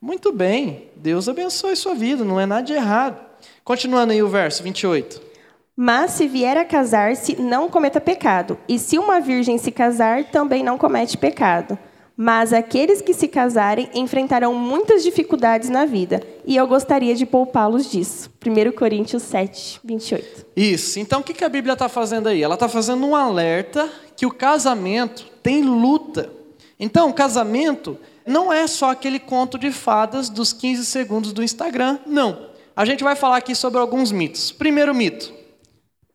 muito 0.00 0.32
bem, 0.32 0.88
Deus 0.96 1.28
abençoe 1.28 1.76
sua 1.76 1.94
vida, 1.94 2.24
não 2.24 2.40
é 2.40 2.46
nada 2.46 2.62
de 2.62 2.72
errado. 2.72 3.24
Continuando 3.64 4.12
aí 4.12 4.22
o 4.22 4.28
verso 4.28 4.62
28. 4.62 5.33
Mas 5.76 6.12
se 6.12 6.28
vier 6.28 6.56
a 6.56 6.64
casar-se, 6.64 7.40
não 7.40 7.68
cometa 7.68 8.00
pecado. 8.00 8.56
E 8.68 8.78
se 8.78 8.96
uma 8.96 9.20
virgem 9.20 9.58
se 9.58 9.72
casar, 9.72 10.24
também 10.24 10.62
não 10.62 10.78
comete 10.78 11.18
pecado. 11.18 11.76
Mas 12.16 12.52
aqueles 12.52 13.02
que 13.02 13.12
se 13.12 13.26
casarem 13.26 13.90
enfrentarão 13.92 14.54
muitas 14.54 15.02
dificuldades 15.02 15.68
na 15.68 15.84
vida. 15.84 16.22
E 16.46 16.54
eu 16.54 16.64
gostaria 16.68 17.16
de 17.16 17.26
poupá-los 17.26 17.90
disso. 17.90 18.30
1 18.40 18.70
Coríntios 18.70 19.24
7, 19.24 19.80
28. 19.82 20.46
Isso. 20.54 21.00
Então 21.00 21.20
o 21.20 21.24
que 21.24 21.42
a 21.44 21.48
Bíblia 21.48 21.72
está 21.72 21.88
fazendo 21.88 22.28
aí? 22.28 22.40
Ela 22.40 22.54
está 22.54 22.68
fazendo 22.68 23.04
um 23.04 23.16
alerta 23.16 23.90
que 24.16 24.24
o 24.24 24.30
casamento 24.30 25.26
tem 25.42 25.62
luta. 25.62 26.30
Então, 26.78 27.08
o 27.08 27.14
casamento 27.14 27.98
não 28.26 28.52
é 28.52 28.66
só 28.66 28.90
aquele 28.90 29.18
conto 29.18 29.58
de 29.58 29.70
fadas 29.72 30.28
dos 30.28 30.52
15 30.52 30.84
segundos 30.84 31.32
do 31.32 31.42
Instagram. 31.42 31.98
Não. 32.06 32.46
A 32.76 32.84
gente 32.84 33.02
vai 33.02 33.16
falar 33.16 33.38
aqui 33.38 33.54
sobre 33.54 33.80
alguns 33.80 34.12
mitos. 34.12 34.52
Primeiro 34.52 34.94
mito 34.94 35.43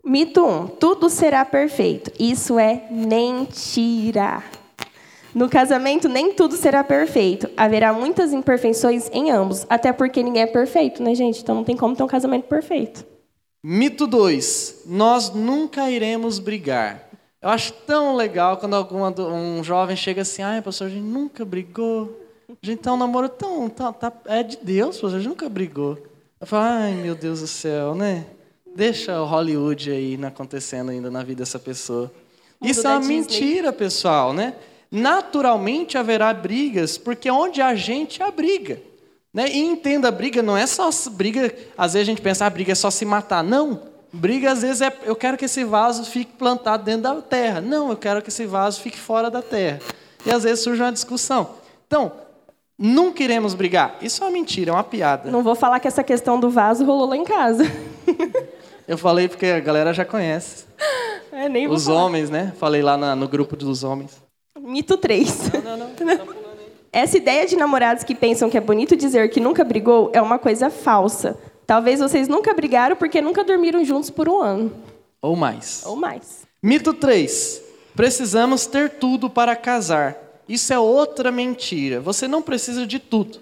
Mito 0.04 0.46
1. 0.46 0.48
Um, 0.48 0.68
tudo 0.68 1.10
será 1.10 1.44
perfeito. 1.44 2.12
Isso 2.20 2.58
é 2.58 2.88
mentira. 2.90 4.44
No 5.36 5.48
casamento, 5.50 6.10
nem 6.10 6.34
tudo 6.34 6.56
será 6.56 6.84
perfeito. 6.84 7.50
Haverá 7.56 7.94
muitas 7.94 8.34
imperfeições 8.34 9.10
em 9.12 9.30
ambos. 9.30 9.66
Até 9.70 9.94
porque 9.94 10.24
ninguém 10.24 10.44
é 10.44 10.48
perfeito, 10.48 11.04
né, 11.04 11.14
gente? 11.14 11.42
Então 11.42 11.56
não 11.56 11.64
tem 11.64 11.78
como 11.78 11.96
ter 11.96 12.04
um 12.04 12.08
casamento 12.08 12.48
perfeito. 12.48 13.06
Mito 13.64 14.08
2. 14.08 14.84
Nós 14.86 15.30
nunca 15.30 15.90
iremos 15.92 16.40
brigar. 16.40 17.10
Eu 17.42 17.50
acho 17.50 17.74
tão 17.86 18.16
legal 18.16 18.58
quando 18.58 18.76
alguma, 18.76 19.14
um 19.22 19.64
jovem 19.64 19.96
chega 19.96 20.24
assim: 20.24 20.42
ai, 20.42 20.62
pastor, 20.62 20.88
a 20.88 20.90
gente 20.90 21.04
nunca 21.04 21.46
brigou. 21.46 22.20
A 22.50 22.66
gente 22.66 22.80
tá 22.82 22.94
um 22.94 22.98
namoro 22.98 23.30
tão. 23.30 23.70
Tá, 23.70 23.92
tá, 23.94 24.12
é 24.26 24.44
de 24.44 24.58
Deus, 24.62 24.96
pastor, 24.96 25.16
a 25.16 25.20
gente 25.20 25.30
nunca 25.30 25.48
brigou. 25.48 25.98
Eu 26.40 26.48
falo: 26.48 26.64
ai, 26.64 26.94
meu 26.94 27.16
Deus 27.16 27.42
do 27.42 27.48
céu, 27.48 27.94
né? 27.94 28.26
Deixa 28.76 29.22
o 29.22 29.26
Hollywood 29.26 29.92
aí 29.92 30.20
acontecendo 30.26 30.92
ainda 30.92 31.10
na 31.10 31.24
vida 31.24 31.40
dessa 31.40 31.60
pessoa. 31.60 32.12
Isso 32.62 32.86
é 32.86 32.92
uma 32.92 33.00
Disney. 33.00 33.16
mentira, 33.16 33.74
pessoal, 33.74 34.34
né? 34.34 34.56
Naturalmente 34.92 35.98
haverá 35.98 36.34
brigas, 36.34 36.98
porque 36.98 37.30
onde 37.30 37.62
a 37.62 37.76
gente 37.76 38.22
há 38.22 38.32
briga. 38.32 38.82
Né? 39.34 39.50
E 39.50 39.60
entenda, 39.60 40.08
a 40.08 40.12
briga 40.12 40.42
não 40.42 40.58
é 40.58 40.66
só 40.66 40.90
briga, 41.12 41.54
às 41.78 41.94
vezes 41.94 42.08
a 42.08 42.12
gente 42.12 42.22
pensa, 42.22 42.46
a 42.46 42.48
ah, 42.48 42.50
briga 42.50 42.72
é 42.72 42.76
só 42.76 42.90
se 42.90 43.06
matar. 43.06 43.44
Não. 43.44 43.82
Briga 44.12 44.52
às 44.52 44.64
vezes 44.64 44.82
é 44.82 44.92
eu 45.04 45.16
quero 45.16 45.38
que 45.38 45.46
esse 45.46 45.64
vaso 45.64 46.04
fique 46.06 46.34
plantado 46.34 46.84
dentro 46.84 47.04
da 47.04 47.22
terra. 47.22 47.62
Não, 47.62 47.90
eu 47.90 47.98
quero 47.98 48.22
que 48.22 48.30
esse 48.30 48.46
vaso 48.46 48.82
fique 48.82 48.98
fora 48.98 49.30
da 49.30 49.42
terra. 49.42 49.80
E 50.26 50.32
às 50.32 50.44
vezes 50.44 50.64
surge 50.64 50.82
uma 50.82 50.92
discussão. 50.92 51.52
Então, 51.86 52.12
Nunca 52.82 53.22
iremos 53.22 53.54
brigar. 53.54 53.98
Isso 54.02 54.24
é 54.24 54.26
uma 54.26 54.32
mentira, 54.32 54.72
é 54.72 54.74
uma 54.74 54.86
piada. 54.86 55.30
Não 55.30 55.44
vou 55.44 55.54
falar 55.54 55.82
que 55.82 55.88
essa 55.88 56.02
questão 56.02 56.40
do 56.40 56.50
vaso 56.50 56.86
rolou 56.86 57.10
lá 57.10 57.18
em 57.18 57.26
casa. 57.26 57.66
Eu 58.90 58.98
falei 58.98 59.28
porque 59.30 59.46
a 59.46 59.60
galera 59.60 59.94
já 59.94 60.04
conhece. 60.04 60.66
É, 61.32 61.48
nem 61.48 61.68
Os 61.68 61.86
falar. 61.86 62.06
homens, 62.06 62.30
né? 62.32 62.54
Falei 62.58 62.82
lá 62.82 62.98
na- 62.98 63.16
no 63.16 63.28
grupo 63.28 63.56
dos 63.56 63.84
homens. 63.84 64.20
Mito 64.60 64.98
3. 64.98 65.52
Não, 65.64 65.78
não, 65.78 65.88
não. 65.90 66.40
Essa 66.92 67.18
ideia 67.18 67.46
de 67.46 67.56
namorados 67.56 68.04
que 68.04 68.16
pensam 68.16 68.50
que 68.50 68.58
é 68.58 68.62
bonito 68.62 68.96
dizer 68.96 69.30
que 69.30 69.40
nunca 69.40 69.64
brigou 69.64 70.10
é 70.12 70.20
uma 70.20 70.40
coisa 70.40 70.72
falsa. 70.72 71.38
Talvez 71.68 72.00
vocês 72.00 72.28
nunca 72.28 72.52
brigaram 72.52 72.96
porque 72.96 73.22
nunca 73.22 73.44
dormiram 73.44 73.86
juntos 73.86 74.10
por 74.10 74.28
um 74.28 74.42
ano. 74.42 74.74
Ou 75.22 75.36
mais. 75.36 75.84
Ou 75.86 75.96
mais. 75.96 76.48
Mito 76.62 76.92
3. 76.92 77.62
Precisamos 77.96 78.66
ter 78.66 78.90
tudo 78.90 79.30
para 79.30 79.56
casar. 79.56 80.18
Isso 80.50 80.74
é 80.74 80.80
outra 80.80 81.32
mentira. 81.32 82.02
Você 82.02 82.28
não 82.28 82.42
precisa 82.42 82.88
de 82.88 82.98
tudo, 82.98 83.40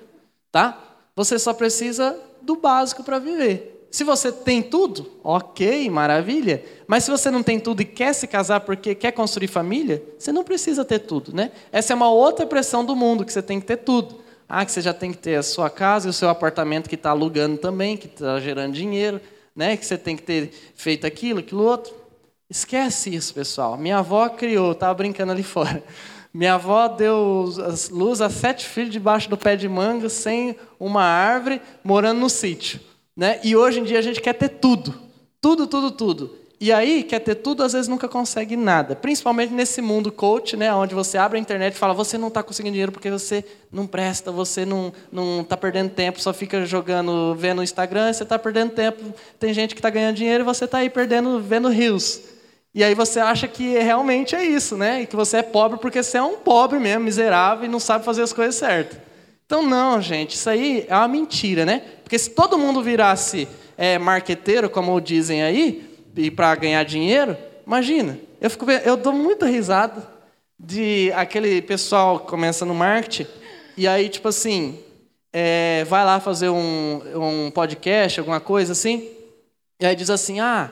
tá? 0.51 0.77
Você 1.15 1.39
só 1.39 1.53
precisa 1.53 2.19
do 2.41 2.57
básico 2.57 3.01
para 3.01 3.17
viver. 3.17 3.76
Se 3.89 4.03
você 4.03 4.31
tem 4.31 4.61
tudo, 4.61 5.09
ok, 5.23 5.89
maravilha. 5.89 6.63
Mas 6.85 7.03
se 7.03 7.11
você 7.11 7.31
não 7.31 7.41
tem 7.41 7.59
tudo 7.59 7.81
e 7.81 7.85
quer 7.85 8.13
se 8.13 8.27
casar 8.27 8.61
porque 8.61 8.93
quer 8.93 9.11
construir 9.11 9.47
família, 9.47 10.03
você 10.17 10.31
não 10.31 10.43
precisa 10.43 10.83
ter 10.83 10.99
tudo, 10.99 11.33
né? 11.33 11.51
Essa 11.71 11.93
é 11.93 11.95
uma 11.95 12.09
outra 12.09 12.45
pressão 12.45 12.83
do 12.83 12.95
mundo, 12.95 13.25
que 13.25 13.31
você 13.31 13.41
tem 13.41 13.59
que 13.59 13.65
ter 13.65 13.77
tudo. 13.77 14.19
Ah, 14.49 14.65
que 14.65 14.71
você 14.71 14.81
já 14.81 14.93
tem 14.93 15.11
que 15.11 15.17
ter 15.17 15.35
a 15.35 15.43
sua 15.43 15.69
casa 15.69 16.07
e 16.07 16.09
o 16.09 16.13
seu 16.13 16.29
apartamento 16.29 16.87
que 16.87 16.95
está 16.95 17.09
alugando 17.09 17.57
também, 17.57 17.97
que 17.97 18.07
está 18.07 18.39
gerando 18.39 18.73
dinheiro, 18.73 19.19
né? 19.55 19.75
Que 19.75 19.85
você 19.85 19.97
tem 19.97 20.15
que 20.15 20.23
ter 20.23 20.51
feito 20.75 21.05
aquilo, 21.05 21.39
aquilo 21.39 21.63
outro. 21.63 21.93
Esquece 22.49 23.13
isso, 23.13 23.33
pessoal. 23.33 23.77
Minha 23.77 23.97
avó 23.97 24.29
criou, 24.29 24.71
estava 24.71 24.93
brincando 24.93 25.31
ali 25.31 25.43
fora. 25.43 25.83
Minha 26.33 26.53
avó 26.53 26.87
deu 26.87 27.49
luz 27.89 28.21
a 28.21 28.29
sete 28.29 28.65
filhos 28.65 28.91
debaixo 28.91 29.29
do 29.29 29.37
pé 29.37 29.55
de 29.55 29.67
manga, 29.67 30.07
sem 30.07 30.55
uma 30.79 31.03
árvore, 31.03 31.61
morando 31.83 32.19
no 32.19 32.29
sítio. 32.29 32.79
Né? 33.17 33.39
E 33.43 33.55
hoje 33.55 33.79
em 33.79 33.83
dia 33.83 33.97
a 33.97 34.01
gente 34.03 34.21
quer 34.21 34.33
ter 34.33 34.47
tudo. 34.47 34.93
Tudo, 35.41 35.65
tudo, 35.65 35.89
tudo. 35.89 36.37
E 36.59 36.71
aí, 36.71 37.03
quer 37.03 37.19
ter 37.19 37.35
tudo, 37.35 37.61
às 37.61 37.73
vezes 37.73 37.87
nunca 37.87 38.07
consegue 38.07 38.55
nada. 38.55 38.95
Principalmente 38.95 39.53
nesse 39.53 39.79
mundo 39.79 40.11
coach, 40.11 40.57
né? 40.57 40.73
onde 40.73 40.95
você 40.95 41.15
abre 41.17 41.37
a 41.37 41.41
internet 41.41 41.75
e 41.75 41.77
fala: 41.77 41.93
você 41.93 42.17
não 42.17 42.29
está 42.29 42.41
conseguindo 42.41 42.73
dinheiro 42.73 42.91
porque 42.91 43.11
você 43.11 43.45
não 43.71 43.85
presta, 43.85 44.31
você 44.31 44.65
não 44.65 44.91
está 45.41 45.55
perdendo 45.55 45.91
tempo, 45.91 46.19
só 46.19 46.33
fica 46.33 46.65
jogando, 46.65 47.35
vendo 47.35 47.59
o 47.59 47.63
Instagram, 47.63 48.11
você 48.11 48.23
está 48.23 48.39
perdendo 48.39 48.71
tempo. 48.71 49.13
Tem 49.39 49.53
gente 49.53 49.75
que 49.75 49.79
está 49.79 49.89
ganhando 49.89 50.15
dinheiro 50.15 50.43
e 50.43 50.45
você 50.45 50.65
está 50.65 50.79
aí 50.79 50.89
perdendo, 50.89 51.39
vendo 51.39 51.69
rios. 51.69 52.21
E 52.73 52.83
aí 52.83 52.95
você 52.95 53.19
acha 53.19 53.47
que 53.47 53.77
realmente 53.77 54.35
é 54.35 54.43
isso, 54.43 54.75
né? 54.75 55.01
E 55.01 55.07
que 55.07 55.15
você 55.15 55.37
é 55.37 55.43
pobre 55.43 55.79
porque 55.79 56.01
você 56.01 56.17
é 56.17 56.23
um 56.23 56.37
pobre 56.37 56.79
mesmo, 56.79 57.03
miserável 57.03 57.65
e 57.65 57.67
não 57.67 57.79
sabe 57.79 58.03
fazer 58.03 58.23
as 58.23 58.33
coisas 58.33 58.55
certas. 58.55 59.06
Então, 59.47 59.61
não, 59.61 60.01
gente, 60.01 60.35
isso 60.35 60.49
aí 60.49 60.85
é 60.89 60.93
uma 60.93 61.07
mentira, 61.07 61.65
né? 61.65 61.81
Porque 62.03 62.19
se 62.19 62.29
todo 62.29 62.57
mundo 62.57 62.83
virasse 62.83 63.47
é, 63.77 63.97
marqueteiro, 63.97 64.69
como 64.69 64.99
dizem 64.99 65.41
aí, 65.41 65.89
e 66.17 66.29
para 66.29 66.53
ganhar 66.55 66.83
dinheiro, 66.83 67.37
imagina, 67.65 68.19
eu, 68.41 68.49
fico, 68.49 68.69
eu 68.69 68.97
dou 68.97 69.13
muita 69.13 69.45
risada 69.45 70.05
de 70.59 71.13
aquele 71.15 71.61
pessoal 71.61 72.19
que 72.19 72.27
começa 72.27 72.65
no 72.65 72.75
marketing, 72.75 73.25
e 73.77 73.87
aí, 73.87 74.09
tipo 74.09 74.27
assim, 74.27 74.79
é, 75.31 75.85
vai 75.85 76.03
lá 76.03 76.19
fazer 76.19 76.49
um, 76.49 77.01
um 77.15 77.49
podcast, 77.49 78.19
alguma 78.19 78.41
coisa 78.41 78.73
assim, 78.73 79.09
e 79.79 79.85
aí 79.85 79.95
diz 79.95 80.09
assim, 80.09 80.41
ah, 80.41 80.71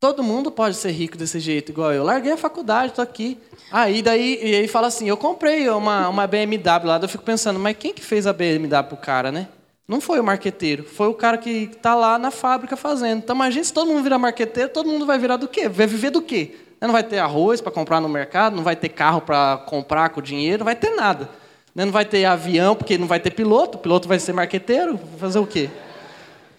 Todo 0.00 0.22
mundo 0.22 0.52
pode 0.52 0.76
ser 0.76 0.92
rico 0.92 1.18
desse 1.18 1.40
jeito, 1.40 1.72
igual 1.72 1.92
eu. 1.92 2.04
Larguei 2.04 2.30
a 2.30 2.36
faculdade, 2.36 2.92
tô 2.92 3.02
aqui. 3.02 3.36
Aí 3.70 4.00
daí 4.00 4.38
e 4.40 4.54
aí 4.54 4.68
fala 4.68 4.86
assim, 4.86 5.08
eu 5.08 5.16
comprei 5.16 5.68
uma, 5.68 6.08
uma 6.08 6.24
BMW 6.24 6.60
lá, 6.84 7.00
eu 7.02 7.08
fico 7.08 7.24
pensando, 7.24 7.58
mas 7.58 7.76
quem 7.76 7.92
que 7.92 8.00
fez 8.00 8.24
a 8.24 8.32
BMW 8.32 8.84
pro 8.84 8.96
cara, 8.96 9.32
né? 9.32 9.48
Não 9.88 10.00
foi 10.00 10.20
o 10.20 10.24
marqueteiro, 10.24 10.84
foi 10.84 11.08
o 11.08 11.14
cara 11.14 11.36
que 11.36 11.66
tá 11.82 11.96
lá 11.96 12.16
na 12.16 12.30
fábrica 12.30 12.76
fazendo. 12.76 13.18
Então 13.18 13.34
imagina 13.34 13.64
se 13.64 13.72
todo 13.72 13.88
mundo 13.88 14.04
virar 14.04 14.18
marqueteiro, 14.18 14.70
todo 14.70 14.88
mundo 14.88 15.04
vai 15.04 15.18
virar 15.18 15.36
do 15.36 15.48
quê? 15.48 15.68
Vai 15.68 15.86
viver 15.88 16.10
do 16.10 16.22
quê? 16.22 16.54
Não 16.80 16.92
vai 16.92 17.02
ter 17.02 17.18
arroz 17.18 17.60
para 17.60 17.72
comprar 17.72 18.00
no 18.00 18.08
mercado, 18.08 18.54
não 18.54 18.62
vai 18.62 18.76
ter 18.76 18.90
carro 18.90 19.20
para 19.20 19.56
comprar 19.66 20.10
com 20.10 20.22
dinheiro, 20.22 20.58
não 20.58 20.64
vai 20.66 20.76
ter 20.76 20.94
nada. 20.94 21.28
Né? 21.74 21.84
Não 21.84 21.92
vai 21.92 22.04
ter 22.04 22.24
avião, 22.24 22.76
porque 22.76 22.96
não 22.96 23.08
vai 23.08 23.18
ter 23.18 23.32
piloto, 23.32 23.78
o 23.78 23.80
piloto 23.80 24.06
vai 24.06 24.20
ser 24.20 24.32
marqueteiro, 24.32 24.96
fazer 25.18 25.40
o 25.40 25.46
quê? 25.46 25.68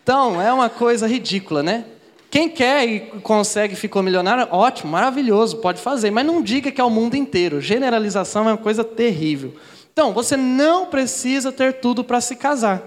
Então, 0.03 0.41
é 0.41 0.51
uma 0.51 0.69
coisa 0.69 1.07
ridícula, 1.07 1.63
né? 1.63 1.85
Quem 2.29 2.47
quer 2.47 2.87
e 2.87 2.99
consegue 3.21 3.75
ficou 3.75 4.03
milionário, 4.03 4.47
ótimo, 4.51 4.91
maravilhoso, 4.91 5.57
pode 5.57 5.81
fazer, 5.81 6.11
mas 6.11 6.25
não 6.25 6.43
diga 6.43 6.71
que 6.71 6.79
é 6.79 6.83
o 6.83 6.89
mundo 6.89 7.15
inteiro. 7.15 7.59
Generalização 7.59 8.47
é 8.47 8.51
uma 8.51 8.57
coisa 8.57 8.83
terrível. 8.83 9.53
Então, 9.91 10.13
você 10.13 10.37
não 10.37 10.85
precisa 10.85 11.51
ter 11.51 11.73
tudo 11.73 12.03
para 12.03 12.21
se 12.21 12.35
casar. 12.35 12.83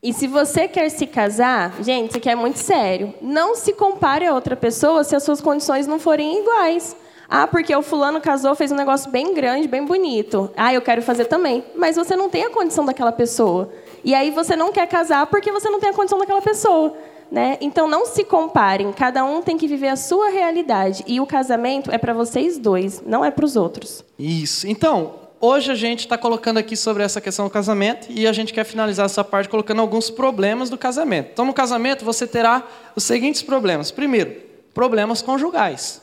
E 0.00 0.12
se 0.12 0.26
você 0.26 0.66
quer 0.68 0.88
se 0.88 1.06
casar, 1.06 1.74
gente, 1.82 2.10
isso 2.10 2.18
aqui 2.18 2.28
é 2.28 2.34
muito 2.34 2.58
sério. 2.58 3.14
Não 3.20 3.54
se 3.54 3.72
compare 3.72 4.26
a 4.26 4.34
outra 4.34 4.56
pessoa 4.56 5.04
se 5.04 5.14
as 5.14 5.22
suas 5.24 5.40
condições 5.40 5.86
não 5.86 5.98
forem 5.98 6.40
iguais. 6.40 6.96
Ah, 7.28 7.46
porque 7.46 7.74
o 7.74 7.82
fulano 7.82 8.20
casou, 8.20 8.54
fez 8.54 8.70
um 8.70 8.76
negócio 8.76 9.10
bem 9.10 9.32
grande, 9.32 9.66
bem 9.66 9.84
bonito. 9.84 10.50
Ah, 10.56 10.72
eu 10.72 10.82
quero 10.82 11.02
fazer 11.02 11.24
também. 11.24 11.64
Mas 11.74 11.96
você 11.96 12.14
não 12.14 12.28
tem 12.28 12.44
a 12.44 12.50
condição 12.50 12.84
daquela 12.84 13.12
pessoa. 13.12 13.72
E 14.04 14.14
aí 14.14 14.30
você 14.30 14.54
não 14.54 14.72
quer 14.72 14.86
casar 14.86 15.26
porque 15.26 15.50
você 15.50 15.70
não 15.70 15.80
tem 15.80 15.90
a 15.90 15.94
condição 15.94 16.18
daquela 16.18 16.42
pessoa. 16.42 16.96
Né? 17.32 17.56
Então 17.62 17.88
não 17.88 18.04
se 18.04 18.24
comparem. 18.24 18.92
Cada 18.92 19.24
um 19.24 19.40
tem 19.40 19.56
que 19.56 19.66
viver 19.66 19.88
a 19.88 19.96
sua 19.96 20.28
realidade. 20.28 21.02
E 21.06 21.18
o 21.18 21.24
casamento 21.24 21.90
é 21.90 21.96
para 21.96 22.12
vocês 22.12 22.58
dois, 22.58 23.02
não 23.06 23.24
é 23.24 23.30
para 23.30 23.46
os 23.46 23.56
outros. 23.56 24.04
Isso. 24.18 24.68
Então, 24.68 25.14
hoje 25.40 25.72
a 25.72 25.74
gente 25.74 26.00
está 26.00 26.18
colocando 26.18 26.58
aqui 26.58 26.76
sobre 26.76 27.02
essa 27.02 27.22
questão 27.22 27.46
do 27.46 27.50
casamento 27.50 28.06
e 28.10 28.26
a 28.26 28.34
gente 28.34 28.52
quer 28.52 28.64
finalizar 28.64 29.06
essa 29.06 29.24
parte 29.24 29.48
colocando 29.48 29.80
alguns 29.80 30.10
problemas 30.10 30.68
do 30.68 30.76
casamento. 30.76 31.30
Então, 31.32 31.46
no 31.46 31.54
casamento, 31.54 32.04
você 32.04 32.26
terá 32.26 32.68
os 32.94 33.02
seguintes 33.02 33.40
problemas. 33.40 33.90
Primeiro, 33.90 34.36
problemas 34.74 35.22
conjugais. 35.22 36.02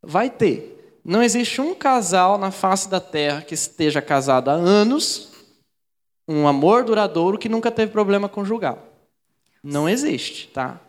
Vai 0.00 0.30
ter. 0.30 1.00
Não 1.04 1.20
existe 1.20 1.60
um 1.60 1.74
casal 1.74 2.38
na 2.38 2.52
face 2.52 2.88
da 2.88 3.00
terra 3.00 3.42
que 3.42 3.54
esteja 3.54 4.00
casado 4.00 4.50
há 4.50 4.54
anos, 4.54 5.32
um 6.28 6.46
amor 6.46 6.84
duradouro, 6.84 7.38
que 7.38 7.48
nunca 7.48 7.72
teve 7.72 7.90
problema 7.90 8.28
conjugal. 8.28 8.89
Não 9.62 9.88
existe, 9.88 10.48
tá? 10.48 10.80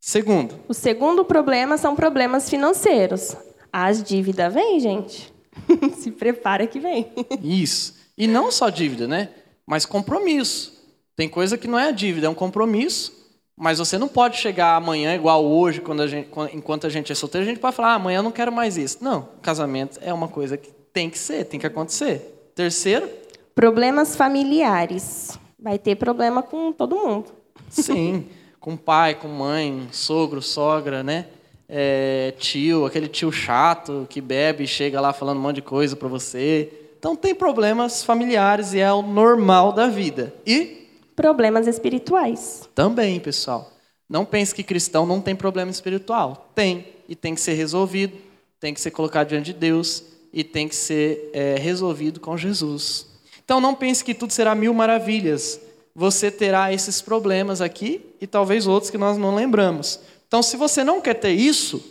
Segundo, 0.00 0.60
O 0.68 0.74
segundo 0.74 1.24
problema 1.24 1.76
são 1.76 1.96
problemas 1.96 2.48
financeiros. 2.48 3.36
As 3.72 4.02
dívidas 4.02 4.52
vêm, 4.54 4.78
gente. 4.78 5.32
se 5.96 6.10
prepara 6.10 6.66
que 6.66 6.78
vem. 6.78 7.10
Isso. 7.42 7.94
E 8.16 8.26
não 8.26 8.50
só 8.52 8.68
dívida, 8.68 9.08
né? 9.08 9.30
Mas 9.66 9.84
compromisso. 9.84 10.74
Tem 11.16 11.28
coisa 11.28 11.58
que 11.58 11.66
não 11.66 11.78
é 11.78 11.92
dívida, 11.92 12.26
é 12.26 12.30
um 12.30 12.34
compromisso. 12.34 13.14
Mas 13.56 13.78
você 13.78 13.98
não 13.98 14.06
pode 14.06 14.36
chegar 14.36 14.76
amanhã, 14.76 15.14
igual 15.14 15.44
hoje, 15.44 15.80
quando 15.80 16.02
a 16.02 16.06
gente, 16.06 16.28
enquanto 16.52 16.86
a 16.86 16.90
gente 16.90 17.10
é 17.10 17.14
solteiro, 17.14 17.44
a 17.46 17.48
gente 17.48 17.58
pode 17.58 17.74
falar, 17.74 17.92
ah, 17.92 17.94
amanhã 17.94 18.18
eu 18.18 18.22
não 18.22 18.30
quero 18.30 18.52
mais 18.52 18.76
isso. 18.76 18.98
Não, 19.02 19.28
casamento 19.40 19.98
é 20.02 20.12
uma 20.12 20.28
coisa 20.28 20.56
que 20.58 20.70
tem 20.92 21.08
que 21.08 21.18
ser, 21.18 21.44
tem 21.46 21.58
que 21.58 21.66
acontecer. 21.66 22.50
Terceiro, 22.54 23.08
Problemas 23.56 24.14
familiares. 24.14 25.38
Vai 25.58 25.78
ter 25.78 25.96
problema 25.96 26.42
com 26.42 26.70
todo 26.72 26.94
mundo. 26.94 27.32
Sim, 27.68 28.26
com 28.60 28.76
pai, 28.76 29.14
com 29.14 29.28
mãe, 29.28 29.88
sogro, 29.92 30.42
sogra, 30.42 31.02
né? 31.02 31.26
É, 31.68 32.32
tio, 32.38 32.86
aquele 32.86 33.08
tio 33.08 33.32
chato 33.32 34.06
que 34.08 34.20
bebe 34.20 34.64
e 34.64 34.68
chega 34.68 35.00
lá 35.00 35.12
falando 35.12 35.38
um 35.38 35.42
monte 35.42 35.56
de 35.56 35.62
coisa 35.62 35.96
para 35.96 36.08
você. 36.08 36.72
Então 36.98 37.16
tem 37.16 37.34
problemas 37.34 38.04
familiares 38.04 38.72
e 38.72 38.78
é 38.78 38.92
o 38.92 39.02
normal 39.02 39.72
da 39.72 39.88
vida. 39.88 40.32
E 40.46 40.86
Problemas 41.16 41.66
espirituais. 41.66 42.68
Também, 42.74 43.18
pessoal. 43.18 43.72
Não 44.06 44.26
pense 44.26 44.54
que 44.54 44.62
cristão 44.62 45.06
não 45.06 45.18
tem 45.18 45.34
problema 45.34 45.70
espiritual. 45.70 46.52
Tem. 46.54 46.86
E 47.08 47.16
tem 47.16 47.34
que 47.34 47.40
ser 47.40 47.54
resolvido, 47.54 48.18
tem 48.60 48.74
que 48.74 48.80
ser 48.80 48.90
colocado 48.90 49.28
diante 49.28 49.46
de 49.46 49.54
Deus 49.54 50.04
e 50.30 50.44
tem 50.44 50.68
que 50.68 50.76
ser 50.76 51.30
é, 51.32 51.56
resolvido 51.56 52.20
com 52.20 52.36
Jesus. 52.36 53.06
Então 53.42 53.60
não 53.60 53.74
pense 53.74 54.04
que 54.04 54.12
tudo 54.12 54.32
será 54.32 54.54
mil 54.54 54.74
maravilhas. 54.74 55.58
Você 55.98 56.30
terá 56.30 56.70
esses 56.74 57.00
problemas 57.00 57.62
aqui 57.62 58.04
e 58.20 58.26
talvez 58.26 58.66
outros 58.66 58.90
que 58.90 58.98
nós 58.98 59.16
não 59.16 59.34
lembramos. 59.34 59.98
Então, 60.28 60.42
se 60.42 60.54
você 60.54 60.84
não 60.84 61.00
quer 61.00 61.14
ter 61.14 61.30
isso, 61.30 61.82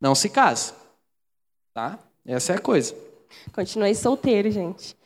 não 0.00 0.12
se 0.12 0.28
case. 0.28 0.72
Tá? 1.72 2.00
Essa 2.26 2.54
é 2.54 2.56
a 2.56 2.60
coisa. 2.60 2.96
Continuei 3.52 3.94
solteiro, 3.94 4.50
gente. 4.50 4.96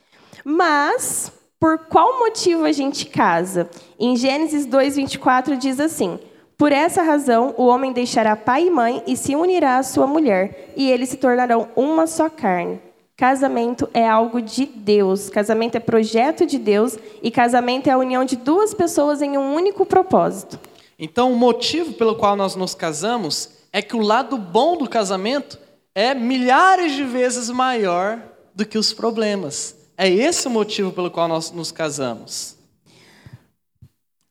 Mas, 0.43 1.31
por 1.61 1.81
qual 1.81 2.21
motivo 2.21 2.65
a 2.65 2.73
gente 2.73 3.05
casa? 3.05 3.69
Em 4.01 4.17
Gênesis 4.17 4.67
2:24 4.67 5.55
diz 5.59 5.79
assim: 5.79 6.19
Por 6.57 6.73
essa 6.73 7.03
razão, 7.03 7.55
o 7.59 7.67
homem 7.67 7.93
deixará 7.93 8.35
pai 8.35 8.69
e 8.69 8.71
mãe 8.71 9.03
e 9.07 9.15
se 9.15 9.37
unirá 9.37 9.77
à 9.77 9.83
sua 9.83 10.07
mulher, 10.07 10.73
e 10.75 10.91
eles 10.91 11.11
se 11.11 11.19
tornarão 11.19 11.69
uma 11.77 12.07
só 12.07 12.31
carne. 12.31 12.81
Casamento 13.23 13.89
é 13.95 14.05
algo 14.05 14.43
de 14.43 14.67
Deus. 14.67 15.31
Casamento 15.31 15.77
é 15.77 15.79
projeto 15.79 16.45
de 16.45 16.59
Deus 16.59 16.99
e 17.23 17.31
casamento 17.31 17.87
é 17.87 17.93
a 17.93 17.97
união 17.97 18.25
de 18.25 18.35
duas 18.35 18.75
pessoas 18.75 19.23
em 19.23 19.39
um 19.39 19.55
único 19.55 19.87
propósito. 19.87 20.59
Então, 20.99 21.33
o 21.33 21.37
motivo 21.37 21.93
pelo 21.93 22.17
qual 22.17 22.35
nós 22.35 22.57
nos 22.57 22.75
casamos 22.75 23.49
é 23.73 23.81
que 23.81 23.95
o 23.95 24.01
lado 24.01 24.37
bom 24.37 24.77
do 24.77 24.91
casamento 24.91 25.57
é 25.95 26.13
milhares 26.15 26.97
de 26.97 27.05
vezes 27.05 27.49
maior 27.49 28.21
do 28.57 28.67
que 28.67 28.77
os 28.77 28.93
problemas. 28.93 29.77
É 29.97 30.11
esse 30.11 30.49
o 30.49 30.51
motivo 30.51 30.91
pelo 30.91 31.09
qual 31.09 31.29
nós 31.29 31.53
nos 31.53 31.71
casamos. 31.71 32.57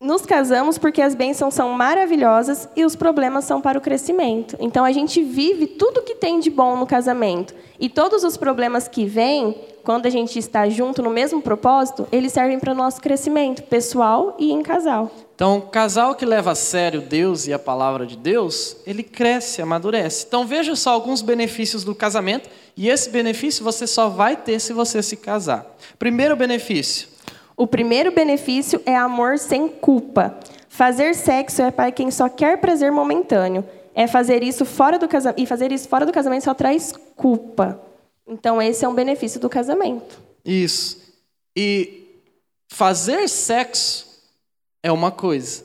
Nos 0.01 0.25
casamos 0.25 0.79
porque 0.79 0.99
as 0.99 1.13
bênçãos 1.13 1.53
são 1.53 1.69
maravilhosas 1.73 2.67
e 2.75 2.83
os 2.83 2.95
problemas 2.95 3.45
são 3.45 3.61
para 3.61 3.77
o 3.77 3.81
crescimento. 3.81 4.57
Então 4.59 4.83
a 4.83 4.91
gente 4.91 5.21
vive 5.21 5.67
tudo 5.67 6.01
que 6.01 6.15
tem 6.15 6.39
de 6.39 6.49
bom 6.49 6.75
no 6.75 6.87
casamento. 6.87 7.53
E 7.79 7.87
todos 7.87 8.23
os 8.23 8.35
problemas 8.35 8.87
que 8.87 9.05
vêm, 9.05 9.55
quando 9.83 10.07
a 10.07 10.09
gente 10.09 10.39
está 10.39 10.67
junto 10.67 11.03
no 11.03 11.11
mesmo 11.11 11.39
propósito, 11.39 12.07
eles 12.11 12.33
servem 12.33 12.59
para 12.59 12.71
o 12.71 12.75
nosso 12.75 12.99
crescimento 12.99 13.61
pessoal 13.61 14.35
e 14.39 14.51
em 14.51 14.63
casal. 14.63 15.11
Então, 15.35 15.61
casal 15.61 16.15
que 16.15 16.25
leva 16.25 16.51
a 16.51 16.55
sério 16.55 17.01
Deus 17.01 17.45
e 17.45 17.53
a 17.53 17.59
palavra 17.59 18.07
de 18.07 18.17
Deus, 18.17 18.77
ele 18.87 19.03
cresce, 19.03 19.61
amadurece. 19.61 20.25
Então, 20.27 20.47
veja 20.47 20.75
só 20.75 20.91
alguns 20.91 21.21
benefícios 21.21 21.83
do 21.83 21.93
casamento, 21.93 22.49
e 22.77 22.89
esse 22.89 23.09
benefício 23.09 23.63
você 23.63 23.85
só 23.85 24.09
vai 24.09 24.35
ter 24.35 24.59
se 24.59 24.73
você 24.73 25.01
se 25.01 25.17
casar. 25.17 25.75
Primeiro 25.97 26.35
benefício: 26.35 27.07
o 27.61 27.67
primeiro 27.67 28.11
benefício 28.11 28.81
é 28.87 28.95
amor 28.95 29.37
sem 29.37 29.67
culpa. 29.67 30.35
Fazer 30.67 31.13
sexo 31.13 31.61
é 31.61 31.69
para 31.69 31.91
quem 31.91 32.09
só 32.09 32.27
quer 32.27 32.59
prazer 32.59 32.91
momentâneo. 32.91 33.63
É 33.93 34.07
fazer 34.07 34.41
isso 34.41 34.65
fora 34.65 34.97
do 34.97 35.07
casamento 35.07 35.39
e 35.39 35.45
fazer 35.45 35.71
isso 35.71 35.87
fora 35.87 36.03
do 36.03 36.11
casamento 36.11 36.43
só 36.43 36.55
traz 36.55 36.91
culpa. 37.15 37.79
Então 38.27 38.59
esse 38.59 38.83
é 38.83 38.89
um 38.89 38.95
benefício 38.95 39.39
do 39.39 39.47
casamento. 39.47 40.19
Isso. 40.43 41.13
E 41.55 42.17
fazer 42.67 43.27
sexo 43.27 44.07
é 44.81 44.91
uma 44.91 45.11
coisa. 45.11 45.63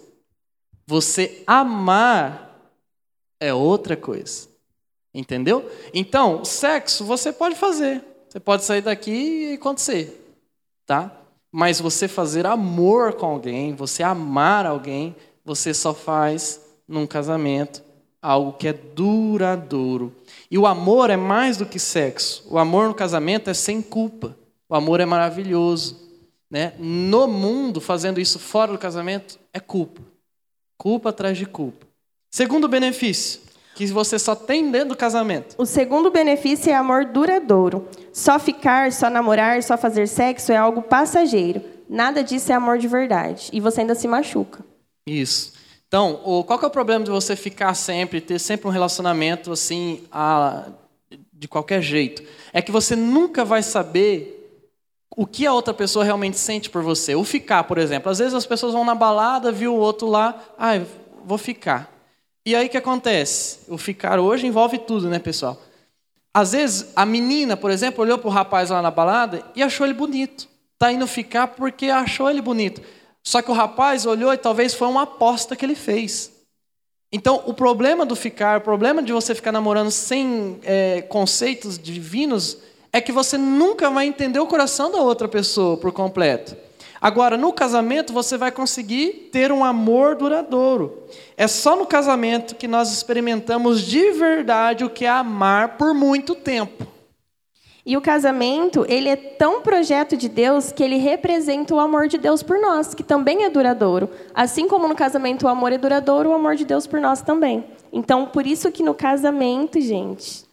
Você 0.86 1.42
amar 1.46 2.60
é 3.40 3.54
outra 3.54 3.96
coisa. 3.96 4.48
Entendeu? 5.14 5.66
Então, 5.94 6.44
sexo 6.44 7.06
você 7.06 7.32
pode 7.32 7.54
fazer. 7.54 8.04
Você 8.28 8.38
pode 8.38 8.64
sair 8.64 8.82
daqui 8.82 9.52
e 9.52 9.54
acontecer. 9.54 10.36
Tá? 10.84 11.22
Mas 11.58 11.80
você 11.80 12.06
fazer 12.06 12.44
amor 12.44 13.14
com 13.14 13.24
alguém, 13.24 13.74
você 13.74 14.02
amar 14.02 14.66
alguém, 14.66 15.16
você 15.42 15.72
só 15.72 15.94
faz 15.94 16.60
num 16.86 17.06
casamento 17.06 17.82
algo 18.20 18.52
que 18.52 18.68
é 18.68 18.74
duradouro. 18.74 20.14
E 20.50 20.58
o 20.58 20.66
amor 20.66 21.08
é 21.08 21.16
mais 21.16 21.56
do 21.56 21.64
que 21.64 21.78
sexo. 21.78 22.46
O 22.50 22.58
amor 22.58 22.88
no 22.88 22.94
casamento 22.94 23.48
é 23.48 23.54
sem 23.54 23.80
culpa. 23.80 24.36
O 24.68 24.74
amor 24.74 25.00
é 25.00 25.06
maravilhoso. 25.06 25.98
Né? 26.50 26.74
No 26.78 27.26
mundo, 27.26 27.80
fazendo 27.80 28.20
isso 28.20 28.38
fora 28.38 28.72
do 28.72 28.78
casamento, 28.78 29.38
é 29.50 29.58
culpa. 29.58 30.02
Culpa 30.76 31.08
atrás 31.08 31.38
de 31.38 31.46
culpa. 31.46 31.86
Segundo 32.30 32.68
benefício, 32.68 33.40
que 33.76 33.86
você 33.86 34.18
só 34.18 34.34
tem 34.34 34.70
dentro 34.70 34.88
do 34.88 34.96
casamento. 34.96 35.54
O 35.58 35.66
segundo 35.66 36.10
benefício 36.10 36.72
é 36.72 36.74
amor 36.74 37.04
duradouro. 37.04 37.86
Só 38.10 38.38
ficar, 38.38 38.90
só 38.90 39.10
namorar, 39.10 39.62
só 39.62 39.76
fazer 39.76 40.08
sexo 40.08 40.50
é 40.50 40.56
algo 40.56 40.80
passageiro. 40.80 41.62
Nada 41.86 42.24
disso 42.24 42.50
é 42.50 42.54
amor 42.54 42.78
de 42.78 42.88
verdade. 42.88 43.50
E 43.52 43.60
você 43.60 43.82
ainda 43.82 43.94
se 43.94 44.08
machuca. 44.08 44.64
Isso. 45.06 45.52
Então, 45.86 46.16
qual 46.46 46.58
que 46.58 46.64
é 46.64 46.68
o 46.68 46.70
problema 46.70 47.04
de 47.04 47.10
você 47.10 47.36
ficar 47.36 47.74
sempre, 47.74 48.18
ter 48.22 48.38
sempre 48.38 48.66
um 48.66 48.70
relacionamento 48.70 49.52
assim, 49.52 50.04
a, 50.10 50.64
de 51.30 51.46
qualquer 51.46 51.82
jeito? 51.82 52.22
É 52.54 52.62
que 52.62 52.72
você 52.72 52.96
nunca 52.96 53.44
vai 53.44 53.62
saber 53.62 54.32
o 55.14 55.26
que 55.26 55.46
a 55.46 55.52
outra 55.52 55.74
pessoa 55.74 56.02
realmente 56.02 56.38
sente 56.38 56.70
por 56.70 56.82
você. 56.82 57.14
O 57.14 57.24
ficar, 57.24 57.64
por 57.64 57.76
exemplo. 57.76 58.10
Às 58.10 58.20
vezes 58.20 58.32
as 58.32 58.46
pessoas 58.46 58.72
vão 58.72 58.86
na 58.86 58.94
balada, 58.94 59.52
viu 59.52 59.74
o 59.74 59.78
outro 59.78 60.08
lá, 60.08 60.42
ah, 60.58 60.80
vou 61.22 61.36
ficar. 61.36 61.95
E 62.46 62.54
aí 62.54 62.68
o 62.68 62.70
que 62.70 62.78
acontece? 62.78 63.58
O 63.66 63.76
ficar 63.76 64.20
hoje 64.20 64.46
envolve 64.46 64.78
tudo, 64.78 65.08
né, 65.10 65.18
pessoal? 65.18 65.60
Às 66.32 66.52
vezes 66.52 66.92
a 66.94 67.04
menina, 67.04 67.56
por 67.56 67.72
exemplo, 67.72 68.04
olhou 68.04 68.18
para 68.18 68.28
o 68.28 68.30
rapaz 68.30 68.70
lá 68.70 68.80
na 68.80 68.90
balada 68.90 69.42
e 69.56 69.64
achou 69.64 69.84
ele 69.84 69.92
bonito. 69.92 70.48
Está 70.74 70.92
indo 70.92 71.08
ficar 71.08 71.48
porque 71.48 71.86
achou 71.86 72.30
ele 72.30 72.40
bonito. 72.40 72.80
Só 73.20 73.42
que 73.42 73.50
o 73.50 73.54
rapaz 73.54 74.06
olhou 74.06 74.32
e 74.32 74.38
talvez 74.38 74.74
foi 74.74 74.86
uma 74.86 75.02
aposta 75.02 75.56
que 75.56 75.64
ele 75.64 75.74
fez. 75.74 76.30
Então, 77.10 77.42
o 77.46 77.52
problema 77.52 78.06
do 78.06 78.14
ficar, 78.14 78.58
o 78.58 78.60
problema 78.60 79.02
de 79.02 79.12
você 79.12 79.34
ficar 79.34 79.50
namorando 79.50 79.90
sem 79.90 80.60
é, 80.62 81.02
conceitos 81.02 81.76
divinos, 81.76 82.58
é 82.92 83.00
que 83.00 83.10
você 83.10 83.36
nunca 83.36 83.90
vai 83.90 84.06
entender 84.06 84.38
o 84.38 84.46
coração 84.46 84.92
da 84.92 84.98
outra 84.98 85.26
pessoa 85.26 85.76
por 85.76 85.90
completo. 85.90 86.56
Agora, 87.06 87.36
no 87.36 87.52
casamento, 87.52 88.12
você 88.12 88.36
vai 88.36 88.50
conseguir 88.50 89.28
ter 89.30 89.52
um 89.52 89.64
amor 89.64 90.16
duradouro. 90.16 91.04
É 91.36 91.46
só 91.46 91.76
no 91.76 91.86
casamento 91.86 92.56
que 92.56 92.66
nós 92.66 92.92
experimentamos 92.92 93.82
de 93.82 94.10
verdade 94.10 94.84
o 94.84 94.90
que 94.90 95.04
é 95.04 95.08
amar 95.08 95.76
por 95.76 95.94
muito 95.94 96.34
tempo. 96.34 96.84
E 97.86 97.96
o 97.96 98.00
casamento, 98.00 98.84
ele 98.88 99.08
é 99.08 99.14
tão 99.14 99.62
projeto 99.62 100.16
de 100.16 100.28
Deus 100.28 100.72
que 100.72 100.82
ele 100.82 100.96
representa 100.96 101.72
o 101.72 101.78
amor 101.78 102.08
de 102.08 102.18
Deus 102.18 102.42
por 102.42 102.58
nós, 102.58 102.92
que 102.92 103.04
também 103.04 103.44
é 103.44 103.50
duradouro. 103.50 104.10
Assim 104.34 104.66
como 104.66 104.88
no 104.88 104.96
casamento 104.96 105.46
o 105.46 105.48
amor 105.48 105.70
é 105.70 105.78
duradouro, 105.78 106.30
o 106.30 106.34
amor 106.34 106.56
de 106.56 106.64
Deus 106.64 106.88
por 106.88 107.00
nós 107.00 107.22
também. 107.22 107.66
Então, 107.92 108.26
por 108.26 108.44
isso 108.44 108.72
que 108.72 108.82
no 108.82 108.94
casamento, 108.94 109.80
gente, 109.80 110.44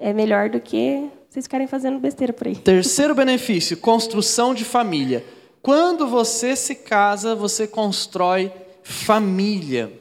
é 0.00 0.12
melhor 0.12 0.50
do 0.50 0.58
que 0.58 1.08
vocês 1.30 1.44
ficarem 1.46 1.68
fazendo 1.68 2.00
besteira 2.00 2.32
por 2.32 2.48
aí. 2.48 2.56
Terceiro 2.56 3.14
benefício, 3.14 3.76
construção 3.76 4.52
de 4.52 4.64
família. 4.64 5.24
Quando 5.62 6.08
você 6.08 6.56
se 6.56 6.74
casa, 6.74 7.36
você 7.36 7.68
constrói 7.68 8.52
família. 8.82 9.92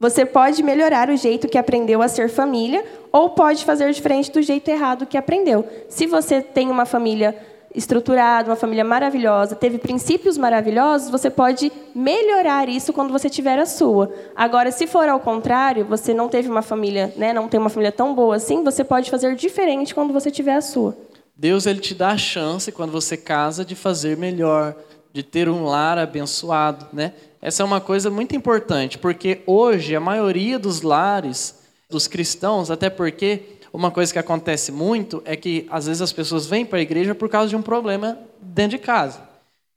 Você 0.00 0.24
pode 0.24 0.62
melhorar 0.62 1.10
o 1.10 1.16
jeito 1.16 1.46
que 1.46 1.58
aprendeu 1.58 2.00
a 2.00 2.08
ser 2.08 2.30
família 2.30 2.82
ou 3.12 3.30
pode 3.30 3.66
fazer 3.66 3.92
diferente 3.92 4.30
do 4.30 4.40
jeito 4.40 4.66
errado 4.70 5.04
que 5.04 5.18
aprendeu. 5.18 5.66
Se 5.90 6.06
você 6.06 6.40
tem 6.40 6.70
uma 6.70 6.86
família 6.86 7.36
estruturada, 7.74 8.48
uma 8.48 8.56
família 8.56 8.82
maravilhosa, 8.82 9.54
teve 9.54 9.76
princípios 9.76 10.38
maravilhosos, 10.38 11.10
você 11.10 11.28
pode 11.28 11.70
melhorar 11.94 12.66
isso 12.66 12.94
quando 12.94 13.12
você 13.12 13.28
tiver 13.28 13.58
a 13.58 13.66
sua. 13.66 14.10
Agora, 14.34 14.72
se 14.72 14.86
for 14.86 15.06
ao 15.06 15.20
contrário, 15.20 15.84
você 15.84 16.14
não 16.14 16.28
teve 16.28 16.48
uma 16.48 16.62
família, 16.62 17.12
né, 17.14 17.34
não 17.34 17.46
tem 17.46 17.60
uma 17.60 17.68
família 17.68 17.92
tão 17.92 18.14
boa 18.14 18.36
assim, 18.36 18.64
você 18.64 18.82
pode 18.82 19.10
fazer 19.10 19.34
diferente 19.36 19.94
quando 19.94 20.14
você 20.14 20.30
tiver 20.30 20.54
a 20.54 20.62
sua. 20.62 20.96
Deus 21.38 21.66
ele 21.66 21.78
te 21.78 21.94
dá 21.94 22.08
a 22.10 22.18
chance 22.18 22.72
quando 22.72 22.90
você 22.90 23.16
casa 23.16 23.64
de 23.64 23.76
fazer 23.76 24.16
melhor, 24.16 24.74
de 25.12 25.22
ter 25.22 25.48
um 25.48 25.64
lar 25.64 25.96
abençoado, 25.96 26.88
né? 26.92 27.14
Essa 27.40 27.62
é 27.62 27.64
uma 27.64 27.80
coisa 27.80 28.10
muito 28.10 28.34
importante, 28.34 28.98
porque 28.98 29.42
hoje 29.46 29.94
a 29.94 30.00
maioria 30.00 30.58
dos 30.58 30.82
lares 30.82 31.60
dos 31.88 32.08
cristãos, 32.08 32.72
até 32.72 32.90
porque 32.90 33.58
uma 33.72 33.92
coisa 33.92 34.12
que 34.12 34.18
acontece 34.18 34.72
muito 34.72 35.22
é 35.24 35.36
que 35.36 35.64
às 35.70 35.86
vezes 35.86 36.02
as 36.02 36.12
pessoas 36.12 36.46
vêm 36.46 36.66
para 36.66 36.80
a 36.80 36.82
igreja 36.82 37.14
por 37.14 37.28
causa 37.28 37.48
de 37.48 37.56
um 37.56 37.62
problema 37.62 38.18
dentro 38.40 38.76
de 38.76 38.84
casa. 38.84 39.22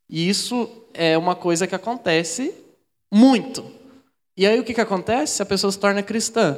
E 0.10 0.28
isso 0.28 0.68
é 0.96 1.16
uma 1.16 1.36
coisa 1.36 1.68
que 1.68 1.76
acontece 1.76 2.56
muito. 3.14 3.64
E 4.36 4.48
aí 4.48 4.60
o 4.60 4.64
que, 4.64 4.74
que 4.74 4.82
acontece? 4.82 5.44
A 5.44 5.46
pessoa 5.46 5.72
se 5.72 5.78
torna 5.78 6.02
cristã. 6.02 6.58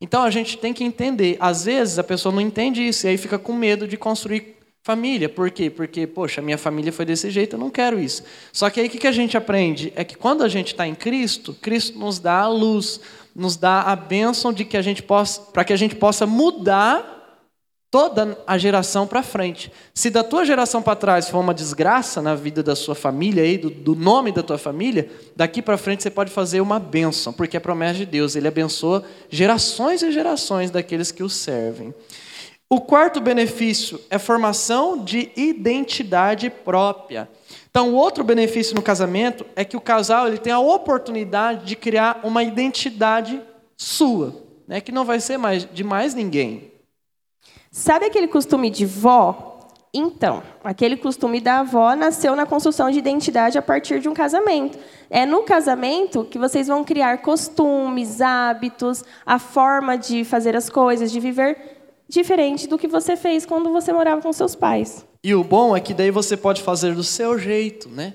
Então 0.00 0.22
a 0.22 0.30
gente 0.30 0.58
tem 0.58 0.72
que 0.72 0.84
entender. 0.84 1.36
Às 1.40 1.64
vezes 1.64 1.98
a 1.98 2.04
pessoa 2.04 2.34
não 2.34 2.40
entende 2.40 2.86
isso 2.86 3.06
e 3.06 3.10
aí 3.10 3.16
fica 3.16 3.38
com 3.38 3.52
medo 3.52 3.88
de 3.88 3.96
construir 3.96 4.56
família. 4.82 5.28
Por 5.28 5.50
quê? 5.50 5.68
Porque, 5.68 6.06
poxa, 6.06 6.40
minha 6.40 6.56
família 6.56 6.92
foi 6.92 7.04
desse 7.04 7.28
jeito, 7.28 7.56
eu 7.56 7.58
não 7.58 7.70
quero 7.70 7.98
isso. 7.98 8.22
Só 8.52 8.70
que 8.70 8.80
aí 8.80 8.86
o 8.86 8.90
que 8.90 9.06
a 9.06 9.12
gente 9.12 9.36
aprende? 9.36 9.92
É 9.96 10.04
que 10.04 10.16
quando 10.16 10.44
a 10.44 10.48
gente 10.48 10.68
está 10.68 10.86
em 10.86 10.94
Cristo, 10.94 11.54
Cristo 11.54 11.98
nos 11.98 12.20
dá 12.20 12.40
a 12.40 12.48
luz, 12.48 13.00
nos 13.34 13.56
dá 13.56 13.82
a 13.82 13.96
bênção 13.96 14.52
de 14.52 14.64
que 14.64 14.76
a 14.76 14.82
gente 14.82 15.02
possa, 15.02 15.40
para 15.40 15.64
que 15.64 15.72
a 15.72 15.76
gente 15.76 15.96
possa 15.96 16.24
mudar 16.24 17.15
toda 17.90 18.36
a 18.46 18.58
geração 18.58 19.06
para 19.06 19.22
frente. 19.22 19.72
Se 19.94 20.10
da 20.10 20.24
tua 20.24 20.44
geração 20.44 20.82
para 20.82 20.96
trás 20.96 21.28
for 21.28 21.38
uma 21.38 21.54
desgraça 21.54 22.20
na 22.20 22.34
vida 22.34 22.62
da 22.62 22.74
sua 22.74 22.94
família 22.94 23.42
aí, 23.42 23.56
do, 23.56 23.70
do 23.70 23.94
nome 23.94 24.32
da 24.32 24.42
tua 24.42 24.58
família, 24.58 25.08
daqui 25.34 25.62
para 25.62 25.78
frente 25.78 26.02
você 26.02 26.10
pode 26.10 26.30
fazer 26.30 26.60
uma 26.60 26.78
bênção, 26.78 27.32
porque 27.32 27.56
é 27.56 27.60
promessa 27.60 27.98
de 27.98 28.06
Deus, 28.06 28.34
ele 28.34 28.48
abençoa 28.48 29.04
gerações 29.30 30.02
e 30.02 30.10
gerações 30.10 30.70
daqueles 30.70 31.12
que 31.12 31.22
o 31.22 31.28
servem. 31.28 31.94
O 32.68 32.80
quarto 32.80 33.20
benefício 33.20 34.00
é 34.10 34.18
formação 34.18 35.04
de 35.04 35.30
identidade 35.36 36.50
própria. 36.50 37.28
Então, 37.70 37.90
o 37.90 37.94
outro 37.94 38.24
benefício 38.24 38.74
no 38.74 38.82
casamento 38.82 39.46
é 39.54 39.64
que 39.64 39.76
o 39.76 39.80
casal 39.80 40.26
ele 40.26 40.38
tem 40.38 40.52
a 40.52 40.58
oportunidade 40.58 41.64
de 41.64 41.76
criar 41.76 42.20
uma 42.24 42.42
identidade 42.42 43.40
sua, 43.76 44.42
né, 44.66 44.80
que 44.80 44.90
não 44.90 45.04
vai 45.04 45.20
ser 45.20 45.36
mais 45.36 45.68
de 45.72 45.84
mais 45.84 46.12
ninguém. 46.12 46.72
Sabe 47.76 48.06
aquele 48.06 48.26
costume 48.26 48.70
de 48.70 48.86
vó? 48.86 49.68
Então, 49.92 50.42
aquele 50.64 50.96
costume 50.96 51.42
da 51.42 51.58
avó 51.58 51.94
nasceu 51.94 52.34
na 52.34 52.46
construção 52.46 52.90
de 52.90 52.98
identidade 52.98 53.58
a 53.58 53.62
partir 53.62 54.00
de 54.00 54.08
um 54.08 54.14
casamento. 54.14 54.78
É 55.10 55.26
no 55.26 55.42
casamento 55.42 56.24
que 56.24 56.38
vocês 56.38 56.68
vão 56.68 56.82
criar 56.82 57.18
costumes, 57.18 58.22
hábitos, 58.22 59.04
a 59.26 59.38
forma 59.38 59.98
de 59.98 60.24
fazer 60.24 60.56
as 60.56 60.70
coisas, 60.70 61.12
de 61.12 61.20
viver 61.20 61.58
diferente 62.08 62.66
do 62.66 62.78
que 62.78 62.88
você 62.88 63.14
fez 63.14 63.44
quando 63.44 63.70
você 63.70 63.92
morava 63.92 64.22
com 64.22 64.32
seus 64.32 64.54
pais. 64.54 65.04
E 65.22 65.34
o 65.34 65.44
bom 65.44 65.76
é 65.76 65.80
que 65.80 65.92
daí 65.92 66.10
você 66.10 66.34
pode 66.34 66.62
fazer 66.62 66.94
do 66.94 67.04
seu 67.04 67.38
jeito, 67.38 67.90
né? 67.90 68.14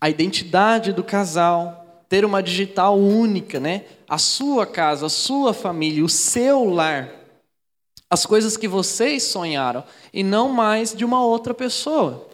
A 0.00 0.08
identidade 0.08 0.94
do 0.94 1.04
casal, 1.04 2.04
ter 2.08 2.24
uma 2.24 2.42
digital 2.42 2.98
única, 2.98 3.60
né? 3.60 3.84
A 4.08 4.16
sua 4.16 4.66
casa, 4.66 5.06
a 5.06 5.10
sua 5.10 5.52
família, 5.52 6.02
o 6.02 6.08
seu 6.08 6.64
lar. 6.64 7.23
As 8.14 8.24
coisas 8.24 8.56
que 8.56 8.66
vocês 8.66 9.24
sonharam 9.24 9.84
e 10.12 10.22
não 10.22 10.48
mais 10.48 10.94
de 10.94 11.04
uma 11.04 11.22
outra 11.22 11.52
pessoa. 11.52 12.26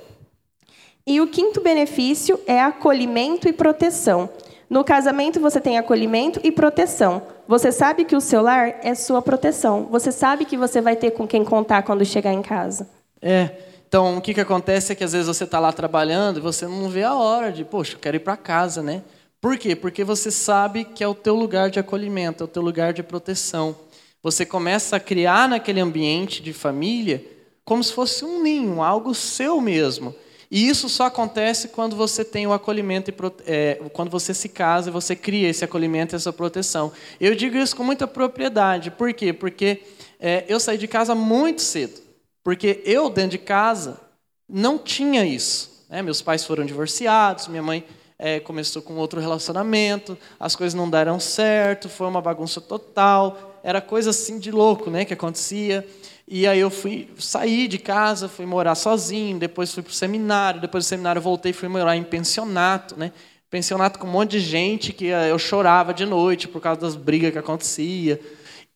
E 1.06 1.20
o 1.20 1.26
quinto 1.26 1.60
benefício 1.60 2.38
é 2.46 2.60
acolhimento 2.60 3.48
e 3.48 3.52
proteção. 3.52 4.28
No 4.68 4.84
casamento 4.84 5.40
você 5.40 5.60
tem 5.60 5.78
acolhimento 5.78 6.38
e 6.44 6.52
proteção. 6.52 7.22
Você 7.48 7.72
sabe 7.72 8.04
que 8.04 8.14
o 8.14 8.20
seu 8.20 8.42
lar 8.42 8.78
é 8.82 8.94
sua 8.94 9.20
proteção. 9.20 9.88
Você 9.90 10.12
sabe 10.12 10.44
que 10.44 10.56
você 10.56 10.80
vai 10.80 10.94
ter 10.94 11.10
com 11.12 11.26
quem 11.26 11.42
contar 11.42 11.82
quando 11.82 12.04
chegar 12.04 12.32
em 12.32 12.42
casa. 12.42 12.88
É. 13.20 13.50
Então, 13.88 14.18
o 14.18 14.20
que, 14.20 14.32
que 14.32 14.40
acontece 14.40 14.92
é 14.92 14.94
que 14.94 15.02
às 15.02 15.12
vezes 15.12 15.26
você 15.26 15.42
está 15.42 15.58
lá 15.58 15.72
trabalhando 15.72 16.36
e 16.36 16.40
você 16.40 16.64
não 16.66 16.88
vê 16.88 17.02
a 17.02 17.14
hora 17.14 17.50
de, 17.50 17.64
poxa, 17.64 17.94
eu 17.94 17.98
quero 17.98 18.16
ir 18.16 18.20
para 18.20 18.36
casa, 18.36 18.80
né? 18.80 19.02
Por 19.40 19.58
quê? 19.58 19.74
Porque 19.74 20.04
você 20.04 20.30
sabe 20.30 20.84
que 20.84 21.02
é 21.02 21.08
o 21.08 21.14
teu 21.14 21.34
lugar 21.34 21.70
de 21.70 21.80
acolhimento, 21.80 22.44
é 22.44 22.46
o 22.46 22.48
teu 22.48 22.62
lugar 22.62 22.92
de 22.92 23.02
proteção. 23.02 23.74
Você 24.22 24.44
começa 24.44 24.96
a 24.96 25.00
criar 25.00 25.48
naquele 25.48 25.80
ambiente 25.80 26.42
de 26.42 26.52
família 26.52 27.24
como 27.64 27.82
se 27.82 27.92
fosse 27.92 28.24
um 28.24 28.42
ninho, 28.42 28.82
algo 28.82 29.14
seu 29.14 29.60
mesmo. 29.60 30.14
E 30.50 30.68
isso 30.68 30.88
só 30.88 31.04
acontece 31.04 31.68
quando 31.68 31.94
você 31.94 32.24
tem 32.24 32.44
o 32.46 32.52
acolhimento, 32.52 33.10
e, 33.10 33.14
é, 33.46 33.80
quando 33.92 34.10
você 34.10 34.34
se 34.34 34.48
casa 34.48 34.90
e 34.90 34.92
você 34.92 35.14
cria 35.14 35.48
esse 35.48 35.64
acolhimento 35.64 36.14
e 36.14 36.16
essa 36.16 36.32
proteção. 36.32 36.92
Eu 37.20 37.36
digo 37.36 37.56
isso 37.56 37.76
com 37.76 37.84
muita 37.84 38.08
propriedade. 38.08 38.90
Por 38.90 39.12
quê? 39.14 39.32
Porque 39.32 39.82
é, 40.18 40.44
eu 40.48 40.58
saí 40.58 40.76
de 40.76 40.88
casa 40.88 41.14
muito 41.14 41.62
cedo. 41.62 42.00
Porque 42.42 42.82
eu, 42.84 43.08
dentro 43.08 43.32
de 43.32 43.38
casa, 43.38 44.00
não 44.48 44.76
tinha 44.76 45.24
isso. 45.24 45.86
Né? 45.88 46.02
Meus 46.02 46.20
pais 46.20 46.44
foram 46.44 46.66
divorciados, 46.66 47.46
minha 47.46 47.62
mãe 47.62 47.84
é, 48.18 48.40
começou 48.40 48.82
com 48.82 48.96
outro 48.96 49.20
relacionamento, 49.20 50.18
as 50.38 50.56
coisas 50.56 50.74
não 50.74 50.90
deram 50.90 51.20
certo, 51.20 51.88
foi 51.88 52.08
uma 52.08 52.20
bagunça 52.20 52.60
total. 52.60 53.49
Era 53.62 53.80
coisa 53.80 54.10
assim 54.10 54.38
de 54.38 54.50
louco 54.50 54.90
né, 54.90 55.04
que 55.04 55.14
acontecia. 55.14 55.86
E 56.26 56.46
aí 56.46 56.60
eu 56.60 56.70
fui 56.70 57.08
sair 57.18 57.66
de 57.68 57.78
casa, 57.78 58.28
fui 58.28 58.46
morar 58.46 58.74
sozinho, 58.74 59.38
depois 59.38 59.72
fui 59.74 59.82
para 59.82 59.90
o 59.90 59.94
seminário, 59.94 60.60
depois 60.60 60.84
do 60.84 60.88
seminário 60.88 61.20
voltei 61.20 61.52
fui 61.52 61.68
morar 61.68 61.96
em 61.96 62.04
pensionato, 62.04 62.96
né? 62.96 63.12
Pensionato 63.50 63.98
com 63.98 64.06
um 64.06 64.10
monte 64.10 64.32
de 64.32 64.40
gente 64.40 64.92
que 64.92 65.08
eh, 65.08 65.32
eu 65.32 65.38
chorava 65.38 65.92
de 65.92 66.06
noite 66.06 66.46
por 66.46 66.60
causa 66.60 66.80
das 66.80 66.94
brigas 66.94 67.32
que 67.32 67.38
acontecia. 67.38 68.20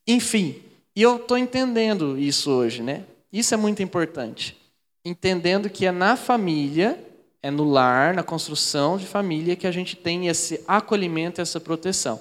Enfim, 0.05 0.57
e 0.97 1.03
eu 1.03 1.17
estou 1.17 1.39
entendendo 1.39 2.19
isso 2.19 2.51
hoje, 2.51 2.83
né? 2.83 3.05
Isso 3.33 3.55
é 3.55 3.57
muito 3.57 3.83
importante. 3.83 4.57
Entendendo 5.05 5.71
que 5.71 5.87
é 5.87 5.93
na 5.93 6.17
família, 6.17 6.99
é 7.43 7.51
no 7.51 7.65
lar, 7.65 8.15
na 8.15 8.23
construção 8.23 8.97
de 8.97 9.07
família 9.07 9.55
que 9.55 9.67
a 9.67 9.71
gente 9.71 9.95
tem 9.95 10.29
esse 10.29 10.61
acolhimento, 10.67 11.41
essa 11.41 11.61
proteção. 11.61 12.21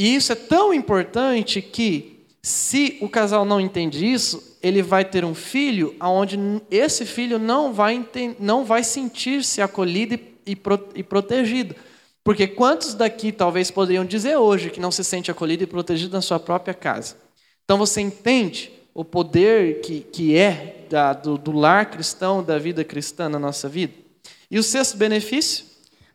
E 0.00 0.14
isso 0.14 0.32
é 0.32 0.34
tão 0.34 0.72
importante 0.72 1.60
que 1.60 2.24
se 2.40 2.96
o 3.02 3.08
casal 3.10 3.44
não 3.44 3.60
entende 3.60 4.10
isso, 4.10 4.56
ele 4.62 4.80
vai 4.80 5.04
ter 5.04 5.26
um 5.26 5.34
filho 5.34 5.94
onde 6.00 6.38
esse 6.70 7.04
filho 7.04 7.38
não 7.38 7.70
vai, 7.74 8.02
não 8.38 8.64
vai 8.64 8.82
sentir-se 8.82 9.60
acolhido 9.60 10.14
e, 10.14 10.56
e 10.94 11.02
protegido. 11.02 11.76
Porque 12.24 12.46
quantos 12.46 12.94
daqui 12.94 13.30
talvez 13.30 13.70
poderiam 13.70 14.02
dizer 14.02 14.38
hoje 14.38 14.70
que 14.70 14.80
não 14.80 14.90
se 14.90 15.04
sente 15.04 15.30
acolhido 15.30 15.64
e 15.64 15.66
protegido 15.66 16.14
na 16.14 16.22
sua 16.22 16.40
própria 16.40 16.72
casa? 16.72 17.16
Então 17.62 17.76
você 17.76 18.00
entende 18.00 18.72
o 18.94 19.04
poder 19.04 19.82
que, 19.82 20.00
que 20.00 20.34
é 20.34 20.86
da, 20.88 21.12
do, 21.12 21.36
do 21.36 21.52
lar 21.52 21.90
cristão, 21.90 22.42
da 22.42 22.58
vida 22.58 22.82
cristã 22.82 23.28
na 23.28 23.38
nossa 23.38 23.68
vida? 23.68 23.92
E 24.50 24.58
o 24.58 24.62
sexto 24.62 24.96
benefício? 24.96 25.66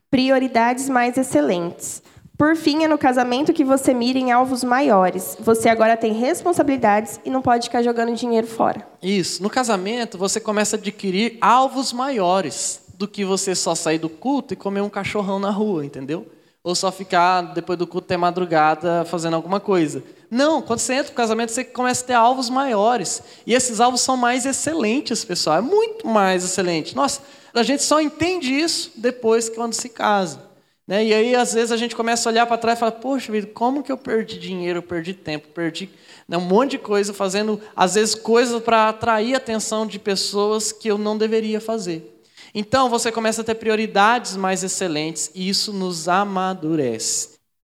Prioridades 0.09 0.89
mais 0.89 1.19
excelentes. 1.19 2.01
Por 2.37 2.55
fim, 2.57 2.83
é 2.83 2.87
no 2.87 2.97
casamento 2.97 3.53
que 3.53 3.63
você 3.63 3.93
mira 3.93 4.19
em 4.19 4.31
alvos 4.31 4.61
maiores. 4.61 5.37
Você 5.39 5.69
agora 5.69 5.95
tem 5.95 6.11
responsabilidades 6.11 7.17
e 7.23 7.29
não 7.29 7.41
pode 7.41 7.67
ficar 7.67 7.81
jogando 7.81 8.13
dinheiro 8.13 8.45
fora. 8.45 8.85
Isso. 9.01 9.41
No 9.41 9.49
casamento, 9.49 10.17
você 10.17 10.39
começa 10.39 10.75
a 10.75 10.79
adquirir 10.79 11.37
alvos 11.39 11.93
maiores 11.93 12.81
do 12.97 13.07
que 13.07 13.23
você 13.23 13.55
só 13.55 13.73
sair 13.73 13.99
do 13.99 14.09
culto 14.09 14.53
e 14.53 14.57
comer 14.57 14.81
um 14.81 14.89
cachorrão 14.89 15.39
na 15.39 15.49
rua, 15.49 15.85
entendeu? 15.85 16.27
Ou 16.61 16.75
só 16.75 16.91
ficar 16.91 17.41
depois 17.53 17.79
do 17.79 17.87
culto 17.87 18.05
até 18.05 18.17
madrugada 18.17 19.05
fazendo 19.05 19.35
alguma 19.35 19.61
coisa. 19.61 20.03
Não, 20.29 20.61
quando 20.61 20.79
você 20.79 20.95
entra 20.95 21.11
no 21.11 21.15
casamento, 21.15 21.53
você 21.53 21.63
começa 21.63 22.03
a 22.03 22.07
ter 22.07 22.13
alvos 22.13 22.49
maiores. 22.49 23.23
E 23.47 23.53
esses 23.53 23.79
alvos 23.79 24.01
são 24.01 24.17
mais 24.17 24.45
excelentes, 24.45 25.23
pessoal. 25.23 25.59
É 25.59 25.61
muito 25.61 26.05
mais 26.05 26.43
excelente. 26.43 26.95
Nossa, 26.97 27.21
a 27.53 27.63
gente 27.63 27.83
só 27.83 28.01
entende 28.01 28.53
isso 28.53 28.91
depois 28.97 29.47
quando 29.47 29.73
se 29.73 29.87
casa. 29.87 30.44
Né? 30.87 31.05
E 31.05 31.13
aí, 31.13 31.35
às 31.35 31.53
vezes, 31.53 31.71
a 31.71 31.77
gente 31.77 31.95
começa 31.95 32.29
a 32.29 32.31
olhar 32.31 32.45
para 32.45 32.57
trás 32.57 32.77
e 32.77 32.79
fala: 32.79 32.91
Poxa 32.91 33.31
vida, 33.31 33.47
como 33.47 33.81
que 33.81 33.91
eu 33.91 33.97
perdi 33.97 34.37
dinheiro, 34.37 34.79
eu 34.79 34.83
perdi 34.83 35.13
tempo, 35.13 35.47
perdi 35.47 35.89
né, 36.27 36.37
um 36.37 36.41
monte 36.41 36.71
de 36.71 36.77
coisa, 36.77 37.13
fazendo, 37.13 37.59
às 37.75 37.95
vezes, 37.95 38.13
coisas 38.13 38.61
para 38.61 38.89
atrair 38.89 39.33
a 39.33 39.37
atenção 39.37 39.87
de 39.87 39.97
pessoas 39.97 40.71
que 40.71 40.87
eu 40.87 40.97
não 40.97 41.17
deveria 41.17 41.59
fazer. 41.59 42.21
Então, 42.53 42.89
você 42.89 43.11
começa 43.11 43.41
a 43.41 43.43
ter 43.43 43.55
prioridades 43.55 44.37
mais 44.37 44.63
excelentes 44.63 45.31
e 45.33 45.49
isso 45.49 45.73
nos 45.73 46.07
amadurece. 46.07 47.34